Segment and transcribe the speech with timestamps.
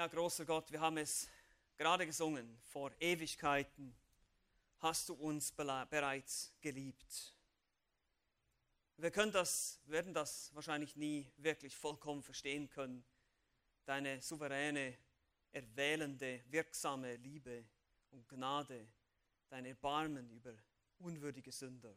[0.00, 1.28] Ja, großer Gott, wir haben es
[1.76, 3.94] gerade gesungen, vor Ewigkeiten
[4.78, 7.34] hast du uns bereits geliebt.
[8.96, 13.04] Wir können das, werden das wahrscheinlich nie wirklich vollkommen verstehen können,
[13.84, 14.96] deine souveräne,
[15.52, 17.62] erwählende, wirksame Liebe
[18.10, 18.88] und Gnade,
[19.50, 20.54] dein Erbarmen über
[21.00, 21.94] unwürdige Sünder.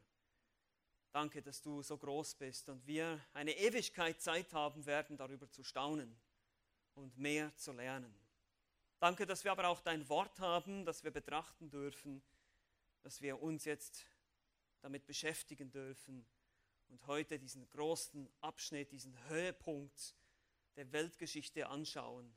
[1.14, 5.64] Danke, dass du so groß bist und wir eine Ewigkeit Zeit haben werden, darüber zu
[5.64, 6.14] staunen
[6.96, 8.14] und mehr zu lernen.
[9.00, 12.24] Danke, dass wir aber auch dein Wort haben, das wir betrachten dürfen,
[13.02, 14.06] dass wir uns jetzt
[14.82, 16.26] damit beschäftigen dürfen
[16.88, 20.16] und heute diesen großen Abschnitt, diesen Höhepunkt
[20.76, 22.36] der Weltgeschichte anschauen,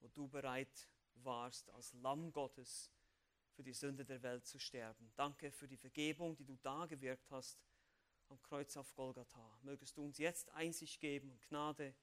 [0.00, 2.92] wo du bereit warst, als Lamm Gottes
[3.52, 5.12] für die Sünde der Welt zu sterben.
[5.16, 7.64] Danke für die Vergebung, die du da gewirkt hast
[8.28, 9.58] am Kreuz auf Golgatha.
[9.62, 11.94] Mögest du uns jetzt Einsicht geben und Gnade,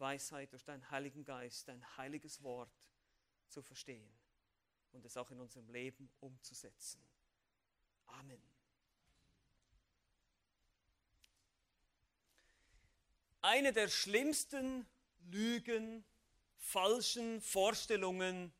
[0.00, 2.70] Weisheit durch deinen Heiligen Geist, dein heiliges Wort
[3.48, 4.12] zu verstehen
[4.92, 7.00] und es auch in unserem Leben umzusetzen.
[8.06, 8.42] Amen.
[13.40, 14.86] Eine der schlimmsten
[15.30, 16.04] Lügen,
[16.58, 18.52] falschen Vorstellungen,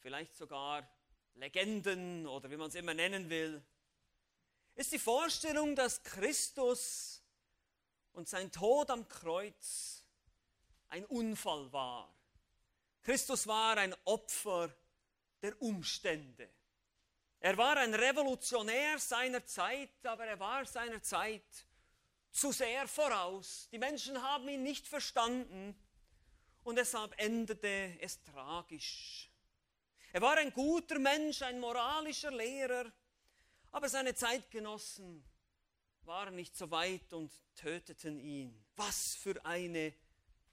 [0.00, 0.88] vielleicht sogar
[1.34, 3.62] Legenden oder wie man es immer nennen will,
[4.74, 7.22] ist die Vorstellung, dass Christus
[8.12, 10.05] und sein Tod am Kreuz
[10.88, 12.12] ein Unfall war.
[13.02, 14.74] Christus war ein Opfer
[15.42, 16.50] der Umstände.
[17.38, 21.66] Er war ein Revolutionär seiner Zeit, aber er war seiner Zeit
[22.32, 23.68] zu sehr voraus.
[23.70, 25.74] Die Menschen haben ihn nicht verstanden
[26.64, 29.30] und deshalb endete es tragisch.
[30.12, 32.90] Er war ein guter Mensch, ein moralischer Lehrer,
[33.70, 35.24] aber seine Zeitgenossen
[36.02, 38.64] waren nicht so weit und töteten ihn.
[38.76, 39.94] Was für eine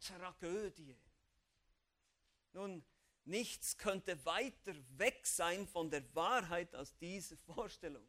[0.03, 0.97] Tragödie.
[2.53, 2.83] Nun,
[3.25, 8.07] nichts könnte weiter weg sein von der Wahrheit als diese Vorstellung.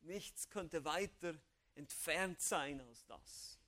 [0.00, 1.34] Nichts könnte weiter
[1.74, 3.58] entfernt sein als das.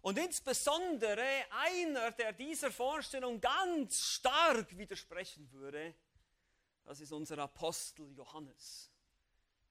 [0.00, 5.94] Und insbesondere einer, der dieser Vorstellung ganz stark widersprechen würde,
[6.84, 8.90] das ist unser Apostel Johannes,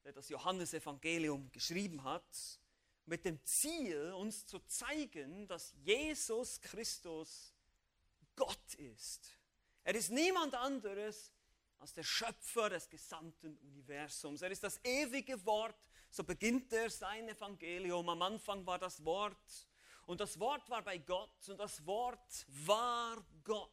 [0.04, 2.60] der das Johannesevangelium geschrieben hat,
[3.08, 7.54] mit dem Ziel, uns zu zeigen, dass Jesus Christus
[8.36, 9.32] Gott ist.
[9.84, 11.32] Er ist niemand anderes
[11.80, 14.42] als der Schöpfer des gesamten Universums.
[14.42, 18.10] Er ist das ewige Wort, so beginnt er sein Evangelium.
[18.10, 19.68] Am Anfang war das Wort
[20.06, 23.72] und das Wort war bei Gott und das Wort war Gott.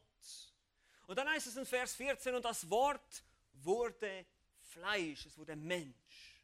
[1.07, 4.25] Und dann heißt es in Vers 14, und das Wort wurde
[4.61, 6.41] Fleisch, es wurde Mensch.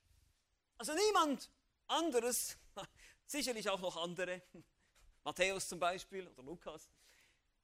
[0.78, 1.50] Also niemand
[1.88, 2.58] anderes,
[3.32, 4.42] sicherlich auch noch andere,
[5.24, 6.90] Matthäus zum Beispiel oder Lukas,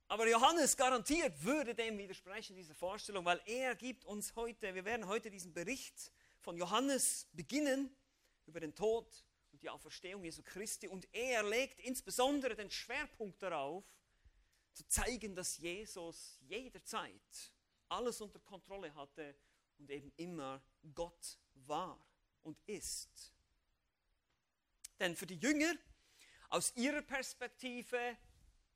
[0.09, 5.05] aber Johannes garantiert würde dem widersprechen, dieser Vorstellung, weil er gibt uns heute, wir werden
[5.05, 7.93] heute diesen Bericht von Johannes beginnen
[8.45, 10.87] über den Tod und die Auferstehung Jesu Christi.
[10.87, 13.83] Und er legt insbesondere den Schwerpunkt darauf,
[14.71, 17.51] zu zeigen, dass Jesus jederzeit
[17.89, 19.35] alles unter Kontrolle hatte
[19.77, 20.63] und eben immer
[20.93, 21.99] Gott war
[22.43, 23.33] und ist.
[24.99, 25.73] Denn für die Jünger,
[26.49, 28.17] aus ihrer Perspektive,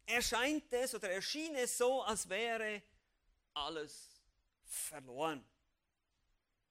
[0.05, 2.81] erscheint es oder erschien es so, als wäre
[3.53, 4.21] alles
[4.63, 5.43] verloren.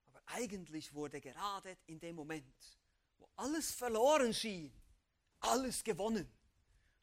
[0.06, 2.54] Aber eigentlich wurde gerade in dem Moment,
[3.18, 4.72] wo alles verloren schien,
[5.40, 6.30] alles gewonnen.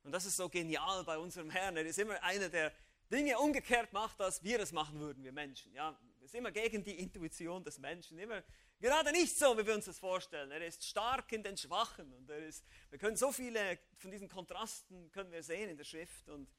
[0.03, 1.75] Und das ist so genial bei unserem Herrn.
[1.75, 2.71] Er ist immer einer, der
[3.11, 5.73] Dinge umgekehrt macht, als wir es machen würden, wir Menschen.
[5.73, 8.19] Ja, wir sind immer gegen die Intuition des Menschen.
[8.19, 8.43] Immer
[8.79, 10.51] gerade nicht so, wie wir uns das vorstellen.
[10.51, 14.29] Er ist stark in den Schwachen und er ist, wir können so viele von diesen
[14.29, 16.49] Kontrasten können wir sehen in der Schrift und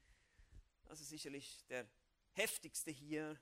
[0.85, 1.87] das ist sicherlich der
[2.33, 3.39] heftigste hier.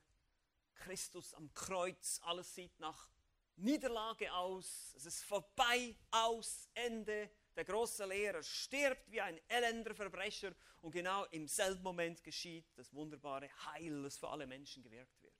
[0.75, 3.09] Christus am Kreuz, alles sieht nach
[3.55, 7.31] Niederlage aus, es ist vorbei, aus, Ende.
[7.55, 12.93] Der große Lehrer stirbt wie ein elender Verbrecher und genau im selben Moment geschieht das
[12.93, 15.33] wunderbare Heil, das für alle Menschen gewirkt wird.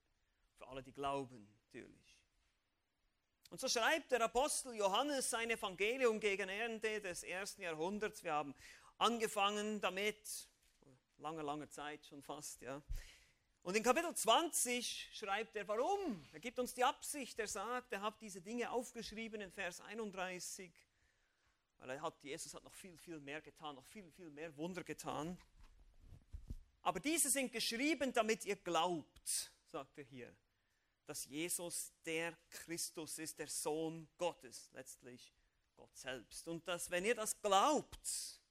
[0.57, 2.06] Für alle, die glauben, natürlich.
[3.49, 8.23] Und so schreibt der Apostel Johannes sein Evangelium gegen Ende des ersten Jahrhunderts.
[8.23, 8.53] Wir haben
[8.97, 10.49] angefangen damit,
[11.17, 12.81] lange, lange Zeit schon fast, ja.
[13.63, 16.25] Und in Kapitel 20 schreibt er, warum?
[16.31, 20.71] Er gibt uns die Absicht, er sagt, er hat diese Dinge aufgeschrieben in Vers 31,
[21.77, 24.83] weil er hat, Jesus hat noch viel, viel mehr getan, noch viel, viel mehr Wunder
[24.83, 25.38] getan.
[26.81, 30.33] Aber diese sind geschrieben, damit ihr glaubt, sagt er hier,
[31.07, 35.33] dass Jesus der Christus ist, der Sohn Gottes, letztlich
[35.75, 36.48] Gott selbst.
[36.48, 38.42] Und dass, wenn ihr das glaubt,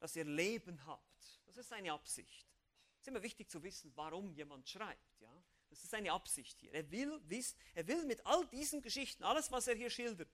[0.00, 2.46] dass ihr Leben habt, das ist seine Absicht
[2.94, 5.20] Es ist immer wichtig zu wissen, warum jemand schreibt.
[5.20, 5.42] Ja?
[5.70, 6.72] Das ist seine Absicht hier.
[6.74, 10.30] Er will, wissen, er will mit all diesen Geschichten, alles, was er hier schildert,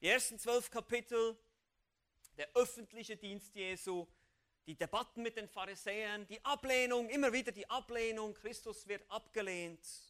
[0.00, 1.38] die ersten zwölf Kapitel,
[2.36, 4.06] der öffentliche Dienst Jesu,
[4.66, 10.09] die Debatten mit den Pharisäern, die Ablehnung, immer wieder die Ablehnung, Christus wird abgelehnt.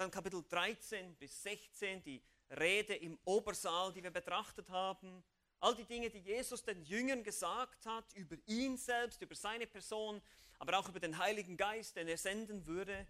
[0.00, 2.22] Dann Kapitel 13 bis 16, die
[2.58, 5.22] Rede im Obersaal, die wir betrachtet haben.
[5.58, 10.22] All die Dinge, die Jesus den Jüngern gesagt hat, über ihn selbst, über seine Person,
[10.58, 13.06] aber auch über den Heiligen Geist, den er senden würde.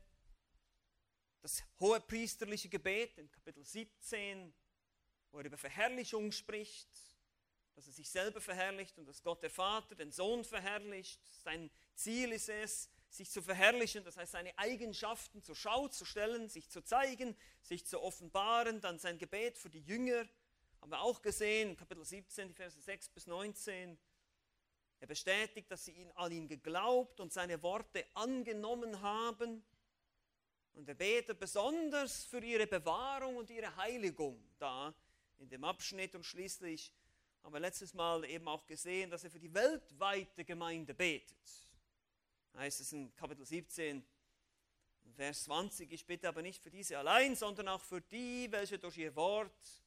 [1.42, 4.52] Das hohe priesterliche Gebet in Kapitel 17,
[5.30, 6.88] wo er über Verherrlichung spricht,
[7.76, 11.20] dass er sich selber verherrlicht und dass Gott der Vater den Sohn verherrlicht.
[11.44, 16.48] Sein Ziel ist es, sich zu verherrlichen, das heißt seine Eigenschaften zur Schau zu stellen,
[16.48, 18.80] sich zu zeigen, sich zu offenbaren.
[18.80, 20.26] Dann sein Gebet für die Jünger,
[20.80, 23.98] haben wir auch gesehen, Kapitel 17, die Verse 6 bis 19.
[25.00, 29.62] Er bestätigt, dass sie ihn, an ihn geglaubt und seine Worte angenommen haben.
[30.74, 34.94] Und er betet besonders für ihre Bewahrung und ihre Heiligung da
[35.38, 36.14] in dem Abschnitt.
[36.14, 36.92] Und schließlich
[37.42, 41.69] haben wir letztes Mal eben auch gesehen, dass er für die weltweite Gemeinde betet.
[42.56, 44.04] Heißt es in Kapitel 17,
[45.14, 48.98] Vers 20, ich bitte aber nicht für diese allein, sondern auch für die, welche durch
[48.98, 49.82] ihr Wort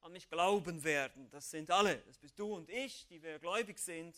[0.00, 1.30] an mich glauben werden.
[1.30, 4.14] Das sind alle, das bist du und ich, die wir gläubig sind,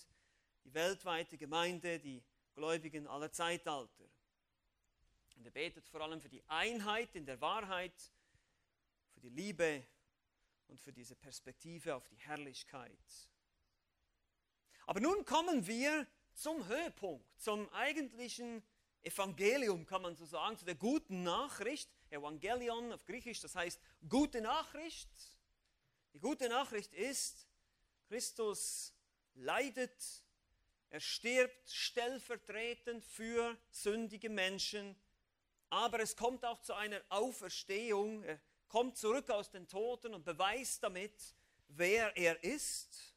[0.65, 2.23] die weltweite Gemeinde, die
[2.55, 4.05] Gläubigen aller Zeitalter.
[5.37, 7.95] Und er betet vor allem für die Einheit in der Wahrheit,
[9.13, 9.87] für die Liebe
[10.67, 12.99] und für diese Perspektive auf die Herrlichkeit.
[14.87, 18.63] Aber nun kommen wir zum Höhepunkt, zum eigentlichen
[19.03, 21.89] Evangelium, kann man so sagen, zu der guten Nachricht.
[22.11, 25.09] Evangelion auf Griechisch, das heißt gute Nachricht.
[26.13, 27.47] Die gute Nachricht ist,
[28.09, 28.95] Christus
[29.35, 30.25] leidet,
[30.91, 34.97] er stirbt stellvertretend für sündige Menschen,
[35.69, 38.23] aber es kommt auch zu einer Auferstehung.
[38.23, 41.35] Er kommt zurück aus den Toten und beweist damit,
[41.69, 43.16] wer er ist.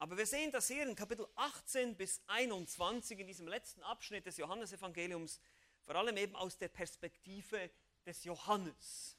[0.00, 4.38] Aber wir sehen das hier in Kapitel 18 bis 21, in diesem letzten Abschnitt des
[4.38, 5.38] Johannesevangeliums,
[5.84, 7.70] vor allem eben aus der Perspektive
[8.06, 9.18] des Johannes.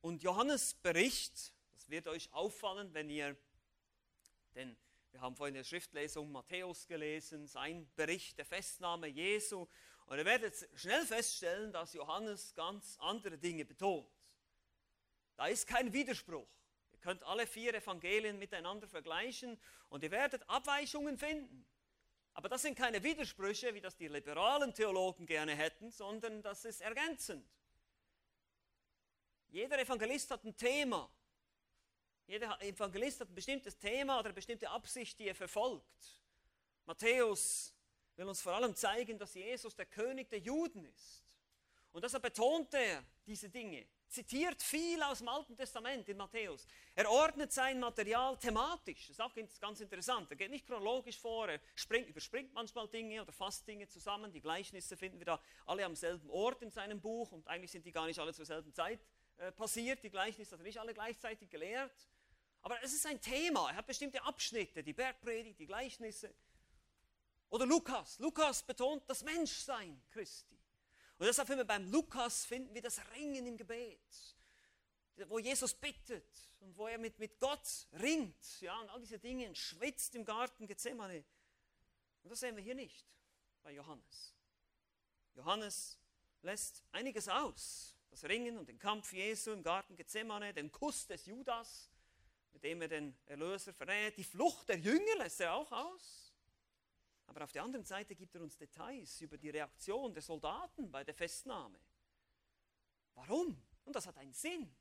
[0.00, 3.36] Und Johannes Bericht, das wird euch auffallen, wenn ihr,
[4.54, 4.74] denn
[5.12, 9.66] wir haben vorhin in der Schriftlesung Matthäus gelesen, sein Bericht der Festnahme Jesu
[10.06, 14.08] und ihr werdet schnell feststellen, dass Johannes ganz andere Dinge betont.
[15.36, 16.48] Da ist kein Widerspruch.
[17.06, 19.56] Ihr könnt alle vier Evangelien miteinander vergleichen
[19.90, 21.64] und ihr werdet Abweichungen finden.
[22.34, 26.80] Aber das sind keine Widersprüche, wie das die liberalen Theologen gerne hätten, sondern das ist
[26.80, 27.48] ergänzend.
[29.50, 31.08] Jeder Evangelist hat ein Thema.
[32.26, 36.24] Jeder Evangelist hat ein bestimmtes Thema oder eine bestimmte Absicht, die er verfolgt.
[36.86, 37.72] Matthäus
[38.16, 41.22] will uns vor allem zeigen, dass Jesus der König der Juden ist.
[41.96, 46.66] Und deshalb betont er diese Dinge, zitiert viel aus dem Alten Testament in Matthäus.
[46.94, 49.06] Er ordnet sein Material thematisch.
[49.06, 49.32] Das ist auch
[49.62, 50.30] ganz interessant.
[50.30, 54.30] Er geht nicht chronologisch vor, er springt, überspringt manchmal Dinge oder fasst Dinge zusammen.
[54.30, 57.86] Die Gleichnisse finden wir da alle am selben Ort in seinem Buch und eigentlich sind
[57.86, 59.00] die gar nicht alle zur selben Zeit
[59.38, 60.04] äh, passiert.
[60.04, 61.96] Die Gleichnisse er nicht alle gleichzeitig gelehrt.
[62.60, 63.70] Aber es ist ein Thema.
[63.70, 66.34] Er hat bestimmte Abschnitte, die Bergpredigt, die Gleichnisse.
[67.48, 68.18] Oder Lukas.
[68.18, 70.55] Lukas betont das Menschsein Christi.
[71.18, 74.36] Und deshalb finden wir beim Lukas finden wir das Ringen im Gebet,
[75.28, 76.28] wo Jesus bittet
[76.60, 80.66] und wo er mit, mit Gott ringt, ja, und all diese Dinge, schwitzt im Garten
[80.66, 81.24] Gethsemane.
[82.22, 83.06] Und das sehen wir hier nicht
[83.62, 84.34] bei Johannes.
[85.34, 85.98] Johannes
[86.42, 87.94] lässt einiges aus.
[88.10, 91.90] Das Ringen und den Kampf Jesu im Garten Gethsemane, den Kuss des Judas,
[92.52, 96.25] mit dem er den Erlöser verrät, die Flucht der Jünger lässt er auch aus.
[97.26, 101.04] Aber auf der anderen Seite gibt er uns Details über die Reaktion der Soldaten bei
[101.04, 101.78] der Festnahme.
[103.14, 103.60] Warum?
[103.84, 104.74] Und das hat einen Sinn.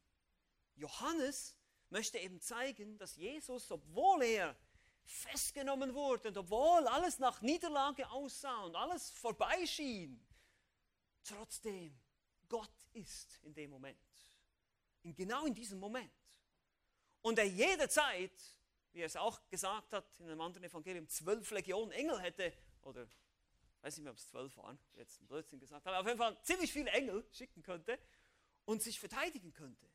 [0.75, 1.55] Johannes
[1.89, 4.55] möchte eben zeigen, dass Jesus, obwohl er
[5.05, 10.25] festgenommen wurde und obwohl alles nach Niederlage aussah und alles vorbeischien,
[11.23, 11.97] trotzdem
[12.47, 13.99] Gott ist in dem Moment.
[15.03, 16.11] In genau in diesem Moment.
[17.21, 18.31] Und er jederzeit
[18.95, 23.03] wie er es auch gesagt hat in einem anderen Evangelium, zwölf Legionen Engel hätte, oder
[23.03, 26.17] ich weiß nicht mehr, ob es zwölf waren, jetzt ein Blödsinn gesagt habe, auf jeden
[26.17, 27.99] Fall ziemlich viele Engel schicken könnte
[28.63, 29.85] und sich verteidigen könnte.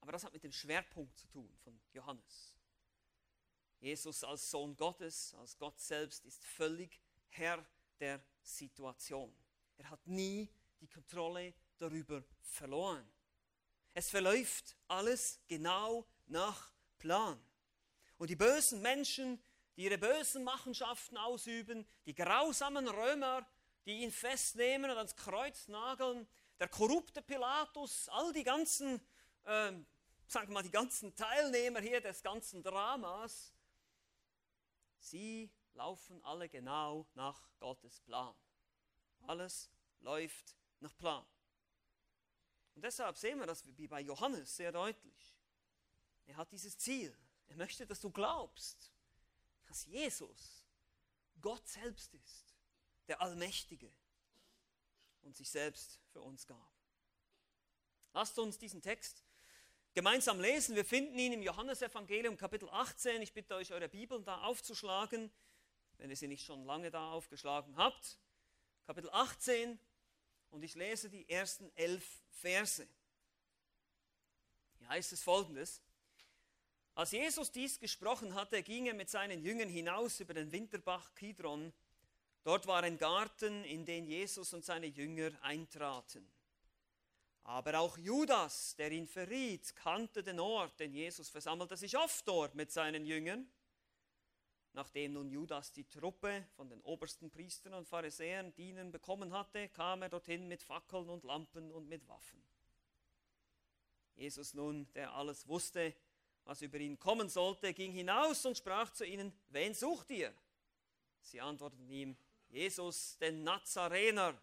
[0.00, 2.58] Aber das hat mit dem Schwerpunkt zu tun von Johannes.
[3.80, 7.64] Jesus als Sohn Gottes, als Gott selbst, ist völlig Herr
[7.98, 9.34] der Situation.
[9.78, 13.10] Er hat nie die Kontrolle darüber verloren.
[13.94, 17.40] Es verläuft alles genau nach Plan.
[18.18, 19.42] Und die bösen Menschen,
[19.76, 23.46] die ihre bösen Machenschaften ausüben, die grausamen Römer,
[23.86, 28.96] die ihn festnehmen und ans Kreuz nageln, der korrupte Pilatus, all die ganzen,
[29.44, 29.72] äh,
[30.26, 33.54] sagen wir mal, die ganzen Teilnehmer hier des ganzen Dramas,
[34.98, 38.34] sie laufen alle genau nach Gottes Plan.
[39.26, 39.70] Alles
[40.00, 41.24] läuft nach Plan.
[42.74, 45.37] Und deshalb sehen wir das wie bei Johannes sehr deutlich.
[46.28, 47.16] Er hat dieses Ziel.
[47.48, 48.92] Er möchte, dass du glaubst,
[49.66, 50.62] dass Jesus
[51.40, 52.54] Gott selbst ist,
[53.08, 53.90] der Allmächtige
[55.22, 56.72] und sich selbst für uns gab.
[58.12, 59.24] Lasst uns diesen Text
[59.94, 60.76] gemeinsam lesen.
[60.76, 63.22] Wir finden ihn im Johannesevangelium Kapitel 18.
[63.22, 65.32] Ich bitte euch, eure Bibeln da aufzuschlagen,
[65.96, 68.18] wenn ihr sie nicht schon lange da aufgeschlagen habt.
[68.86, 69.78] Kapitel 18
[70.50, 72.86] und ich lese die ersten elf Verse.
[74.78, 75.82] Hier heißt es folgendes.
[76.98, 81.72] Als Jesus dies gesprochen hatte, ging er mit seinen Jüngern hinaus über den Winterbach Kidron.
[82.42, 86.28] Dort war ein Garten, in den Jesus und seine Jünger eintraten.
[87.44, 92.56] Aber auch Judas, der ihn verriet, kannte den Ort, denn Jesus versammelte sich oft dort
[92.56, 93.48] mit seinen Jüngern.
[94.72, 100.02] Nachdem nun Judas die Truppe von den obersten Priestern und Pharisäern dienen bekommen hatte, kam
[100.02, 102.42] er dorthin mit Fackeln und Lampen und mit Waffen.
[104.16, 105.94] Jesus nun, der alles wusste,
[106.48, 110.32] was über ihn kommen sollte, ging hinaus und sprach zu ihnen, wen sucht ihr?
[111.20, 112.16] Sie antworteten ihm,
[112.48, 114.40] Jesus, den Nazarener.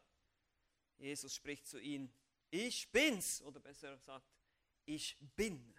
[1.00, 2.14] Jesus spricht zu ihnen,
[2.52, 4.30] ich bin's, oder besser gesagt,
[4.86, 5.74] ich bin.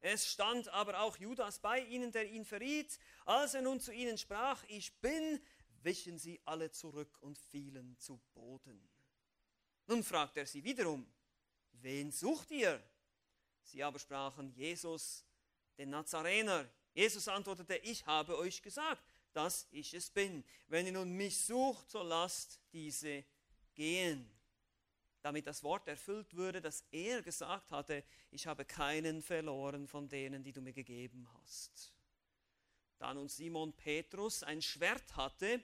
[0.00, 2.98] Es stand aber auch Judas bei ihnen, der ihn verriet.
[3.24, 5.40] Als er nun zu ihnen sprach, ich bin,
[5.84, 8.88] wichen sie alle zurück und fielen zu Boden.
[9.86, 11.06] Nun fragt er sie wiederum,
[11.74, 12.82] wen sucht ihr?
[13.62, 15.27] Sie aber sprachen, Jesus,
[15.78, 16.68] den Nazarener.
[16.92, 20.44] Jesus antwortete, ich habe euch gesagt, dass ich es bin.
[20.66, 23.24] Wenn ihr nun mich sucht, so lasst diese
[23.74, 24.28] gehen
[25.22, 30.42] damit das Wort erfüllt würde, das er gesagt hatte, ich habe keinen verloren von denen,
[30.42, 31.92] die du mir gegeben hast.
[32.98, 35.60] Da nun Simon Petrus ein Schwert hatte,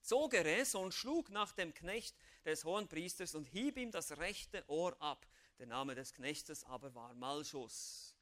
[0.00, 4.64] zog er es und schlug nach dem Knecht des Hohenpriesters und hieb ihm das rechte
[4.68, 5.26] Ohr ab.
[5.58, 8.15] Der Name des Knechtes aber war Malchus.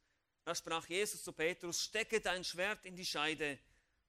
[0.45, 3.59] Da sprach Jesus zu Petrus, stecke dein Schwert in die Scheide,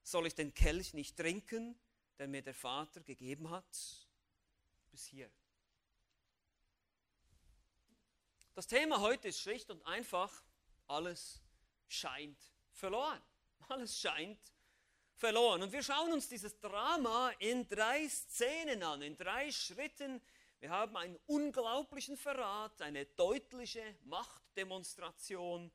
[0.02, 1.78] soll ich den Kelch nicht trinken,
[2.18, 3.64] den mir der Vater gegeben hat?
[4.90, 5.30] Bis hier.
[8.54, 10.44] Das Thema heute ist schlicht und einfach,
[10.86, 11.40] alles
[11.88, 12.38] scheint
[12.72, 13.22] verloren.
[13.68, 14.38] Alles scheint
[15.14, 15.62] verloren.
[15.62, 20.22] Und wir schauen uns dieses Drama in drei Szenen an, in drei Schritten.
[20.60, 25.72] Wir haben einen unglaublichen Verrat, eine deutliche Machtdemonstration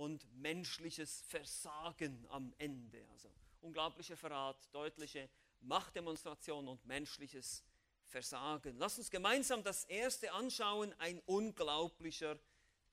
[0.00, 3.06] und menschliches Versagen am Ende.
[3.12, 3.30] Also
[3.60, 5.28] unglaublicher Verrat, deutliche
[5.60, 7.62] Machtdemonstration und menschliches
[8.06, 8.78] Versagen.
[8.78, 12.38] Lass uns gemeinsam das erste anschauen, ein unglaublicher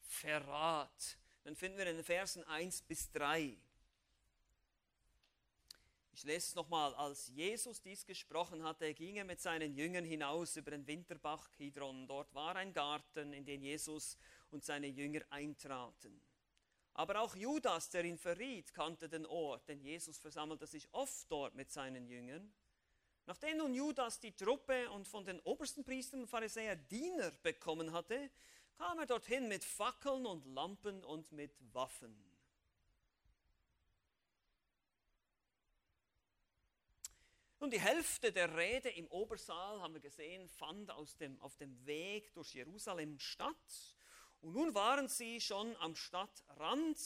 [0.02, 1.18] Verrat.
[1.46, 3.58] Dann finden wir in den Versen 1 bis 3.
[6.12, 6.94] Ich lese es nochmal.
[6.96, 12.06] Als Jesus dies gesprochen hatte, ging er mit seinen Jüngern hinaus über den Winterbach Kidron.
[12.06, 14.18] Dort war ein Garten, in den Jesus
[14.52, 16.20] und seine Jünger eintraten.
[16.98, 21.54] Aber auch Judas, der ihn verriet, kannte den Ort, denn Jesus versammelte sich oft dort
[21.54, 22.52] mit seinen Jüngern.
[23.28, 28.32] Nachdem nun Judas die Truppe und von den obersten Priestern und Pharisäern Diener bekommen hatte,
[28.78, 32.18] kam er dorthin mit Fackeln und Lampen und mit Waffen.
[37.60, 42.34] Nun, die Hälfte der Rede im Obersaal, haben wir gesehen, fand dem, auf dem Weg
[42.34, 43.97] durch Jerusalem statt.
[44.42, 46.98] Und nun waren sie schon am Stadtrand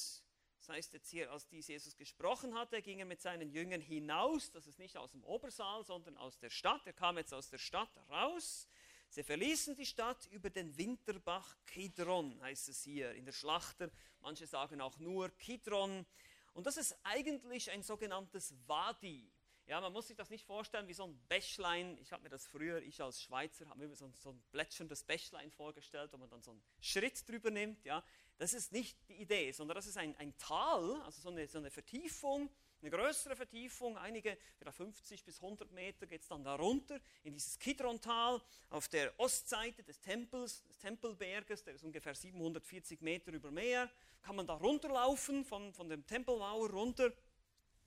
[0.62, 4.52] das heißt jetzt hier, als dies Jesus gesprochen hatte, ging er mit seinen Jüngern hinaus.
[4.52, 6.86] Das ist nicht aus dem Obersaal, sondern aus der Stadt.
[6.86, 8.68] Er kam jetzt aus der Stadt raus.
[9.10, 13.90] Sie verließen die Stadt über den Winterbach Kidron, heißt es hier in der Schlachter.
[14.20, 16.06] Manche sagen auch nur Kidron.
[16.54, 19.31] Und das ist eigentlich ein sogenanntes Wadi.
[19.72, 21.98] Ja, man muss sich das nicht vorstellen wie so ein Bächlein.
[22.02, 25.06] Ich habe mir das früher, ich als Schweizer, habe mir so ein, so ein plätscherndes
[25.06, 27.86] Bächlein vorgestellt, wo man dann so einen Schritt drüber nimmt.
[27.86, 28.04] Ja.
[28.38, 31.58] Das ist nicht die Idee, sondern das ist ein, ein Tal, also so eine, so
[31.58, 32.50] eine Vertiefung,
[32.82, 34.38] eine größere Vertiefung, einige,
[34.70, 40.02] 50 bis 100 Meter geht es dann darunter in dieses Kidron-Tal auf der Ostseite des
[40.02, 43.90] Tempels, des Tempelberges, der ist ungefähr 740 Meter über Meer,
[44.22, 47.14] kann man da runterlaufen von, von dem Tempelmauer runter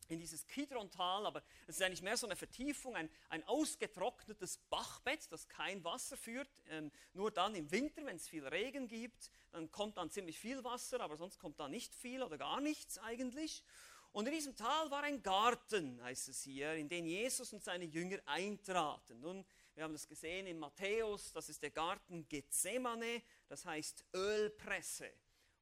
[0.08, 5.30] in dieses Kidron-Tal, aber es ist eigentlich mehr so eine Vertiefung, ein, ein ausgetrocknetes Bachbett,
[5.30, 6.48] das kein Wasser führt.
[6.68, 10.62] Ähm, nur dann im Winter, wenn es viel Regen gibt, dann kommt dann ziemlich viel
[10.64, 13.62] Wasser, aber sonst kommt da nicht viel oder gar nichts eigentlich.
[14.12, 17.84] Und in diesem Tal war ein Garten, heißt es hier, in den Jesus und seine
[17.84, 19.18] Jünger eintraten.
[19.20, 19.44] Nun,
[19.74, 25.10] wir haben das gesehen in Matthäus, das ist der Garten Gethsemane, das heißt Ölpresse.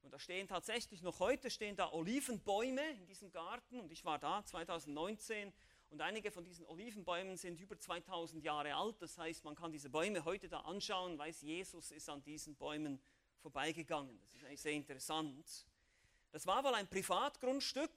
[0.03, 4.19] Und da stehen tatsächlich noch heute stehen da Olivenbäume in diesem Garten und ich war
[4.19, 5.51] da 2019
[5.89, 9.01] und einige von diesen Olivenbäumen sind über 2000 Jahre alt.
[9.01, 12.99] Das heißt, man kann diese Bäume heute da anschauen, weiß Jesus ist an diesen Bäumen
[13.37, 14.19] vorbeigegangen.
[14.19, 15.67] Das ist eigentlich sehr interessant.
[16.33, 17.91] Das war wohl ein Privatgrundstück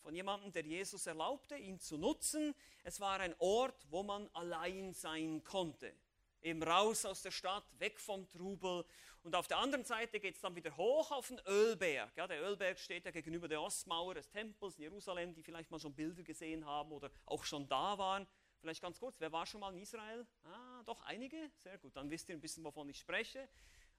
[0.00, 2.54] von jemandem, der Jesus erlaubte, ihn zu nutzen.
[2.84, 5.92] Es war ein Ort, wo man allein sein konnte.
[6.40, 8.84] Eben raus aus der Stadt, weg vom Trubel.
[9.24, 12.14] Und auf der anderen Seite geht es dann wieder hoch auf den Ölberg.
[12.14, 15.80] Ja, der Ölberg steht ja gegenüber der Ostmauer des Tempels in Jerusalem, die vielleicht mal
[15.80, 18.26] schon Bilder gesehen haben oder auch schon da waren.
[18.60, 20.26] Vielleicht ganz kurz, wer war schon mal in Israel?
[20.42, 21.50] Ah, doch einige?
[21.56, 23.48] Sehr gut, dann wisst ihr ein bisschen, wovon ich spreche.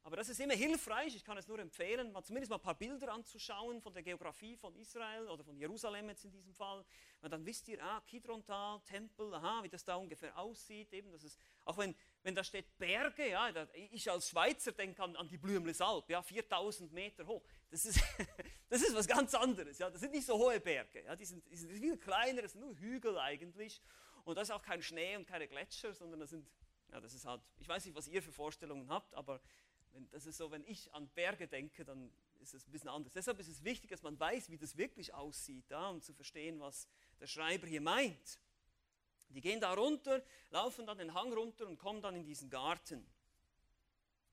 [0.04, 2.78] Aber das ist immer hilfreich, ich kann es nur empfehlen, mal zumindest mal ein paar
[2.78, 6.86] Bilder anzuschauen von der Geografie von Israel oder von Jerusalem jetzt in diesem Fall.
[7.22, 10.94] Und dann wisst ihr, ah, Kidrontal, Tempel, aha, wie das da ungefähr aussieht.
[10.94, 13.54] Eben, das ist, auch wenn, wenn da steht Berge, ja,
[13.92, 17.44] ich als Schweizer denke an, an die Blümlesalp, ja, 4000 Meter hoch.
[17.70, 18.00] Das ist,
[18.70, 21.48] das ist was ganz anderes, ja, das sind nicht so hohe Berge, ja, die sind,
[21.52, 23.80] die sind viel kleiner, das sind nur Hügel eigentlich.
[24.24, 26.50] Und da ist auch kein Schnee und keine Gletscher, sondern das sind,
[26.92, 29.40] ja, das ist halt, ich weiß nicht, was ihr für Vorstellungen habt, aber
[29.92, 33.14] wenn, das ist so, wenn ich an Berge denke, dann ist es ein bisschen anders.
[33.14, 36.60] Deshalb ist es wichtig, dass man weiß, wie das wirklich aussieht, da, um zu verstehen,
[36.60, 36.88] was
[37.20, 38.40] der Schreiber hier meint.
[39.30, 43.06] Die gehen da runter, laufen dann den Hang runter und kommen dann in diesen Garten.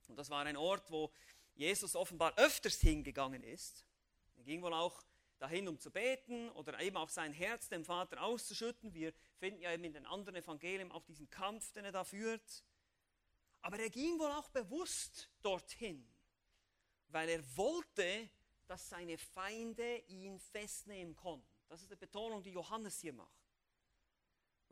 [0.08, 1.10] Und das war ein Ort, wo
[1.54, 3.84] Jesus offenbar öfters hingegangen ist.
[4.36, 5.02] Er ging wohl auch
[5.38, 8.94] dahin, um zu beten oder eben auch sein Herz dem Vater auszuschütten.
[8.94, 12.64] Wir finden ja eben in den anderen Evangelien auch diesen Kampf, den er da führt.
[13.60, 16.06] Aber er ging wohl auch bewusst dorthin,
[17.08, 18.28] weil er wollte,
[18.66, 21.46] dass seine Feinde ihn festnehmen konnten.
[21.68, 23.41] Das ist die Betonung, die Johannes hier macht.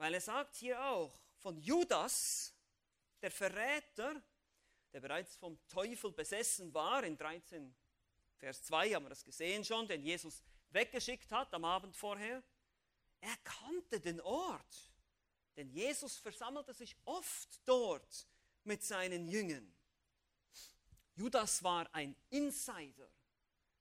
[0.01, 2.55] Weil er sagt hier auch von Judas,
[3.21, 4.23] der Verräter,
[4.95, 7.77] der bereits vom Teufel besessen war, in 13
[8.39, 12.43] Vers 2 haben wir das gesehen schon, den Jesus weggeschickt hat am Abend vorher.
[13.21, 14.91] Er kannte den Ort,
[15.57, 18.27] denn Jesus versammelte sich oft dort
[18.65, 19.71] mit seinen Jüngern.
[21.15, 23.13] Judas war ein Insider.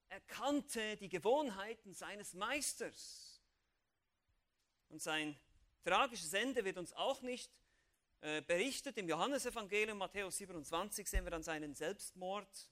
[0.10, 3.41] Er kannte die Gewohnheiten seines Meisters.
[4.89, 5.39] Und sein
[5.84, 7.52] tragisches Ende wird uns auch nicht
[8.22, 8.98] äh, berichtet.
[8.98, 12.70] Im Johannesevangelium, Matthäus 27, sehen wir dann seinen Selbstmord.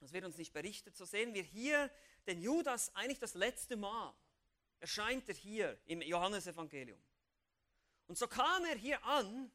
[0.00, 0.96] Das wird uns nicht berichtet.
[0.96, 1.90] So sehen wir hier
[2.26, 4.14] den Judas eigentlich das letzte Mal.
[4.80, 7.00] Erscheint er hier im Johannesevangelium.
[8.06, 9.52] Und so kam er hier an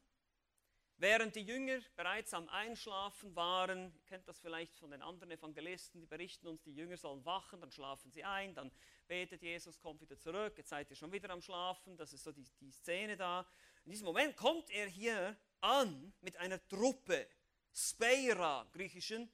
[0.98, 6.00] Während die Jünger bereits am Einschlafen waren, ihr kennt das vielleicht von den anderen Evangelisten,
[6.00, 8.72] die berichten uns, die Jünger sollen wachen, dann schlafen sie ein, dann
[9.06, 12.32] betet Jesus, kommt wieder zurück, jetzt seid ihr schon wieder am Schlafen, das ist so
[12.32, 13.46] die, die Szene da.
[13.84, 17.28] In diesem Moment kommt er hier an mit einer Truppe,
[17.74, 19.30] Speira, griechischen,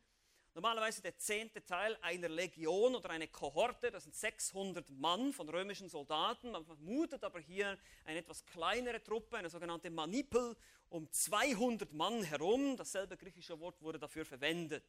[0.55, 5.89] Normalerweise der zehnte Teil einer Legion oder eine Kohorte, das sind 600 Mann von römischen
[5.89, 6.51] Soldaten.
[6.51, 10.55] Man vermutet aber hier eine etwas kleinere Truppe, eine sogenannte Manipel,
[10.91, 12.77] um 200 Mann herum.
[12.77, 14.85] Dasselbe griechische Wort wurde dafür verwendet.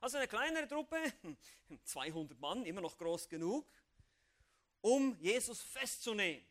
[0.00, 0.96] Also eine kleinere Truppe,
[1.84, 3.66] 200 Mann, immer noch groß genug,
[4.80, 6.46] um Jesus festzunehmen.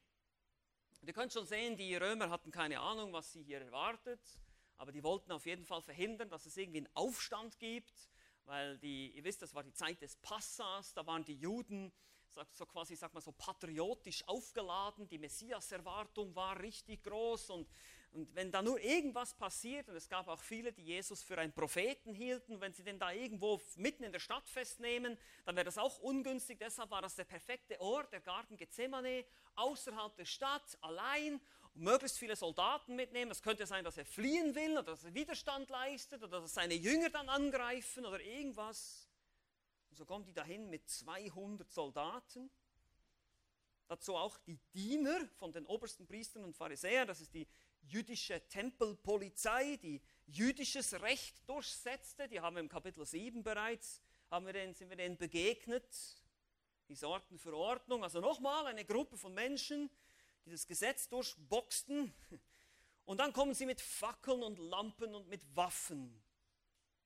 [1.02, 4.19] Und ihr könnt schon sehen, die Römer hatten keine Ahnung, was sie hier erwartet,
[4.76, 8.10] aber die wollten auf jeden Fall verhindern, dass es irgendwie einen Aufstand gibt
[8.47, 11.91] weil die, ihr wisst, das war die Zeit des Passas, da waren die Juden
[12.53, 17.67] so quasi, sag mal so, patriotisch aufgeladen, die Messias-Erwartung war richtig groß und,
[18.12, 21.51] und wenn da nur irgendwas passiert, und es gab auch viele, die Jesus für einen
[21.51, 25.77] Propheten hielten, wenn sie den da irgendwo mitten in der Stadt festnehmen, dann wäre das
[25.77, 31.41] auch ungünstig, deshalb war das der perfekte Ort, der Garten Gethsemane, außerhalb der Stadt, allein
[31.77, 33.31] möglichst viele Soldaten mitnehmen.
[33.31, 36.73] Es könnte sein, dass er fliehen will oder dass er Widerstand leistet oder dass seine
[36.73, 39.09] Jünger dann angreifen oder irgendwas.
[39.89, 42.49] Und so kommen die dahin mit 200 Soldaten.
[43.87, 47.07] Dazu auch die Diener von den obersten Priestern und Pharisäern.
[47.07, 47.47] Das ist die
[47.83, 52.27] jüdische Tempelpolizei, die jüdisches Recht durchsetzte.
[52.27, 55.87] Die haben wir im Kapitel 7 bereits, haben wir denen, sind wir denen begegnet.
[56.89, 58.03] Die sorgten für Ordnung.
[58.03, 59.89] Also nochmal eine Gruppe von Menschen,
[60.47, 62.13] dieses Gesetz durchboxten.
[63.05, 66.21] Und dann kommen sie mit Fackeln und Lampen und mit Waffen.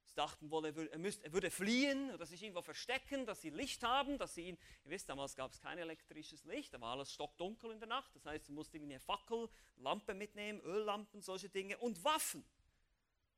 [0.06, 3.41] Sie dachten wohl, er würde, er, müsste, er würde fliehen oder sich irgendwo verstecken, dass
[3.41, 6.82] sie Licht haben, dass sie ihn, ihr wisst, damals gab es kein elektrisches Licht, da
[6.82, 8.13] war alles stockdunkel in der Nacht.
[8.15, 12.43] Das heißt, sie mussten eine Fackel, Lampe mitnehmen, Öllampen, solche Dinge und Waffen,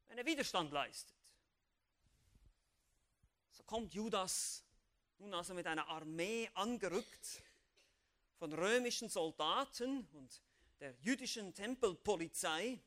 [0.07, 1.15] wenn er Widerstand leistet.
[3.51, 4.63] So kommt Judas
[5.19, 7.43] nun also mit einer Armee angerückt
[8.43, 10.41] von römischen Soldaten und
[10.81, 12.77] der jüdischen Tempelpolizei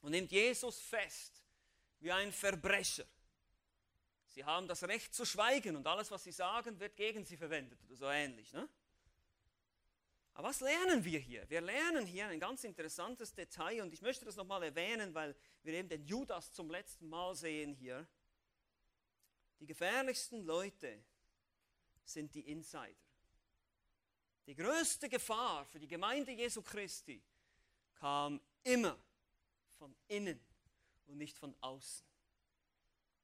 [0.00, 1.42] und nimmt Jesus fest
[2.00, 3.04] wie ein Verbrecher.
[4.28, 7.78] Sie haben das Recht zu schweigen und alles, was sie sagen, wird gegen sie verwendet
[7.84, 8.50] oder so ähnlich.
[8.54, 8.66] Ne?
[10.32, 11.46] Aber was lernen wir hier?
[11.50, 15.74] Wir lernen hier ein ganz interessantes Detail und ich möchte das nochmal erwähnen, weil wir
[15.74, 18.08] eben den Judas zum letzten Mal sehen hier.
[19.60, 21.04] Die gefährlichsten Leute
[22.06, 23.05] sind die Insider.
[24.46, 27.20] Die größte Gefahr für die Gemeinde Jesu Christi
[27.96, 28.96] kam immer
[29.78, 30.40] von innen
[31.06, 32.06] und nicht von außen.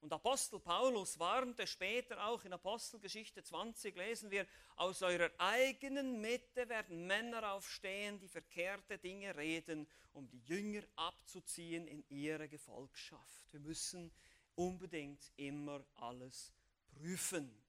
[0.00, 6.68] Und Apostel Paulus warnte später auch in Apostelgeschichte 20, lesen wir, aus eurer eigenen Mitte
[6.68, 13.52] werden Männer aufstehen, die verkehrte Dinge reden, um die Jünger abzuziehen in ihre Gefolgschaft.
[13.52, 14.12] Wir müssen
[14.56, 16.52] unbedingt immer alles
[16.88, 17.62] prüfen,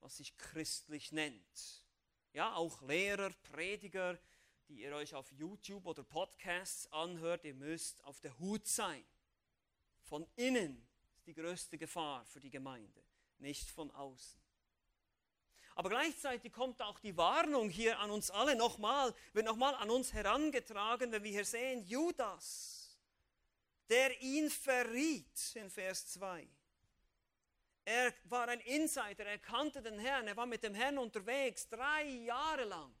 [0.00, 1.85] was sich christlich nennt.
[2.36, 4.18] Ja, auch Lehrer, Prediger,
[4.68, 9.02] die ihr euch auf YouTube oder Podcasts anhört, ihr müsst auf der Hut sein.
[10.02, 10.86] Von innen
[11.24, 13.02] die größte Gefahr für die Gemeinde,
[13.38, 14.38] nicht von außen.
[15.76, 20.12] Aber gleichzeitig kommt auch die Warnung hier an uns alle nochmal, wird nochmal an uns
[20.12, 22.98] herangetragen, wenn wir hier sehen, Judas,
[23.88, 26.46] der ihn verriet in Vers 2.
[27.86, 32.04] Er war ein Insider, er kannte den Herrn, er war mit dem Herrn unterwegs, drei
[32.04, 32.94] Jahre lang.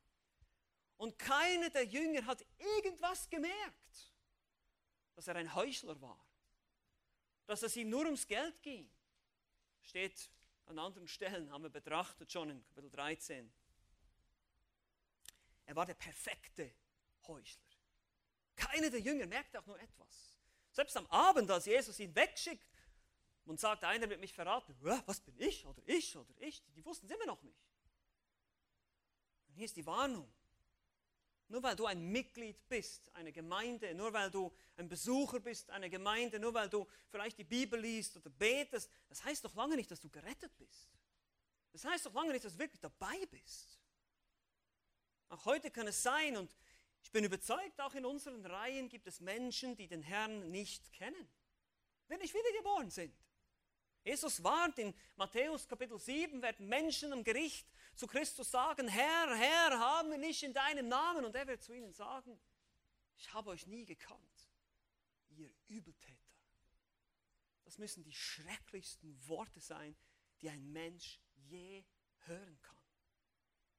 [0.96, 4.14] Und keiner der Jünger hat irgendwas gemerkt,
[5.14, 6.26] dass er ein Heuchler war
[7.46, 8.90] dass es ihm nur ums Geld ging.
[9.82, 10.30] Steht
[10.66, 13.52] an anderen Stellen, haben wir betrachtet schon in Kapitel 13.
[15.64, 16.72] Er war der perfekte
[17.26, 17.62] Heuchler.
[18.56, 20.38] Keiner der Jünger merkte auch nur etwas.
[20.72, 22.66] Selbst am Abend, als Jesus ihn wegschickt
[23.46, 27.06] und sagt, einer wird mich verraten, was bin ich oder ich oder ich, die wussten
[27.06, 27.64] es immer noch nicht.
[29.48, 30.30] Und hier ist die Warnung.
[31.48, 35.88] Nur weil du ein Mitglied bist, eine Gemeinde, nur weil du ein Besucher bist, eine
[35.88, 39.88] Gemeinde, nur weil du vielleicht die Bibel liest oder betest, das heißt doch lange nicht,
[39.88, 40.90] dass du gerettet bist.
[41.70, 43.80] Das heißt doch lange nicht, dass du wirklich dabei bist.
[45.28, 46.56] Auch heute kann es sein, und
[47.00, 51.28] ich bin überzeugt, auch in unseren Reihen gibt es Menschen, die den Herrn nicht kennen,
[52.08, 53.14] wenn nicht wiedergeboren sind.
[54.06, 57.66] Jesus warnt in Matthäus Kapitel 7, werden Menschen am Gericht
[57.96, 61.24] zu Christus sagen, Herr, Herr, haben wir nicht in deinem Namen?
[61.24, 62.38] Und er wird zu ihnen sagen,
[63.16, 64.48] ich habe euch nie gekannt,
[65.30, 66.14] ihr Übeltäter.
[67.64, 69.96] Das müssen die schrecklichsten Worte sein,
[70.40, 71.82] die ein Mensch je
[72.26, 72.78] hören kann.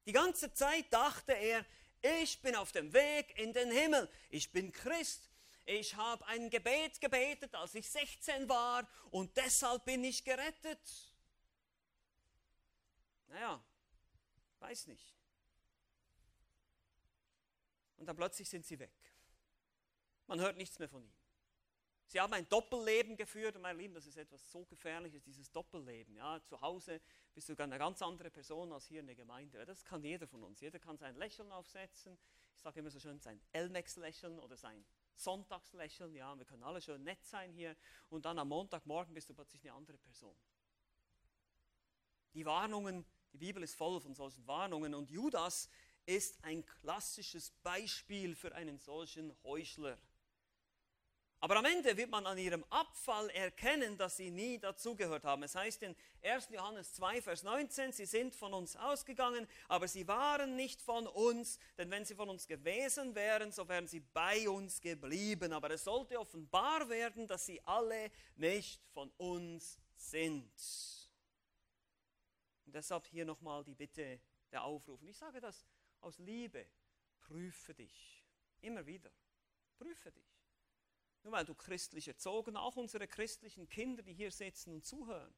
[0.04, 1.64] Die ganze Zeit dachte er,
[2.02, 5.27] ich bin auf dem Weg in den Himmel, ich bin Christ,
[5.68, 10.80] ich habe ein Gebet gebetet, als ich 16 war und deshalb bin ich gerettet.
[13.28, 13.62] Naja,
[14.60, 15.14] Weiß nicht.
[17.96, 18.92] Und dann plötzlich sind sie weg.
[20.26, 21.14] Man hört nichts mehr von ihm.
[22.06, 26.16] Sie haben ein Doppelleben geführt und meine Lieben, das ist etwas so Gefährliches, dieses Doppelleben.
[26.16, 27.00] Ja, zu Hause
[27.34, 29.64] bist du eine ganz andere Person als hier in der Gemeinde.
[29.66, 30.60] Das kann jeder von uns.
[30.60, 32.18] Jeder kann sein Lächeln aufsetzen.
[32.54, 34.84] Ich sage immer so schön, sein Elmex-Lächeln oder sein
[35.18, 36.14] Sonntagslächeln.
[36.14, 37.76] Ja, wir können alle schön nett sein hier.
[38.08, 40.36] Und dann am Montagmorgen bist du plötzlich eine andere Person.
[42.34, 45.68] Die Warnungen die Bibel ist voll von solchen Warnungen und Judas
[46.06, 49.98] ist ein klassisches Beispiel für einen solchen Heuchler.
[51.40, 55.44] Aber am Ende wird man an ihrem Abfall erkennen, dass sie nie dazugehört haben.
[55.44, 56.48] Es heißt in 1.
[56.50, 61.60] Johannes 2, Vers 19, sie sind von uns ausgegangen, aber sie waren nicht von uns,
[61.76, 65.52] denn wenn sie von uns gewesen wären, so wären sie bei uns geblieben.
[65.52, 70.52] Aber es sollte offenbar werden, dass sie alle nicht von uns sind.
[72.66, 74.20] Und deshalb hier nochmal die Bitte,
[74.50, 75.00] der Aufruf.
[75.00, 75.64] Und ich sage das
[76.00, 76.66] aus Liebe.
[77.20, 78.24] Prüfe dich.
[78.60, 79.10] Immer wieder.
[79.78, 80.27] Prüfe dich.
[81.22, 85.34] Nur weil du christlich erzogen, auch unsere christlichen Kinder, die hier sitzen und zuhören.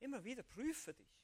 [0.00, 1.20] Immer wieder prüfe dich.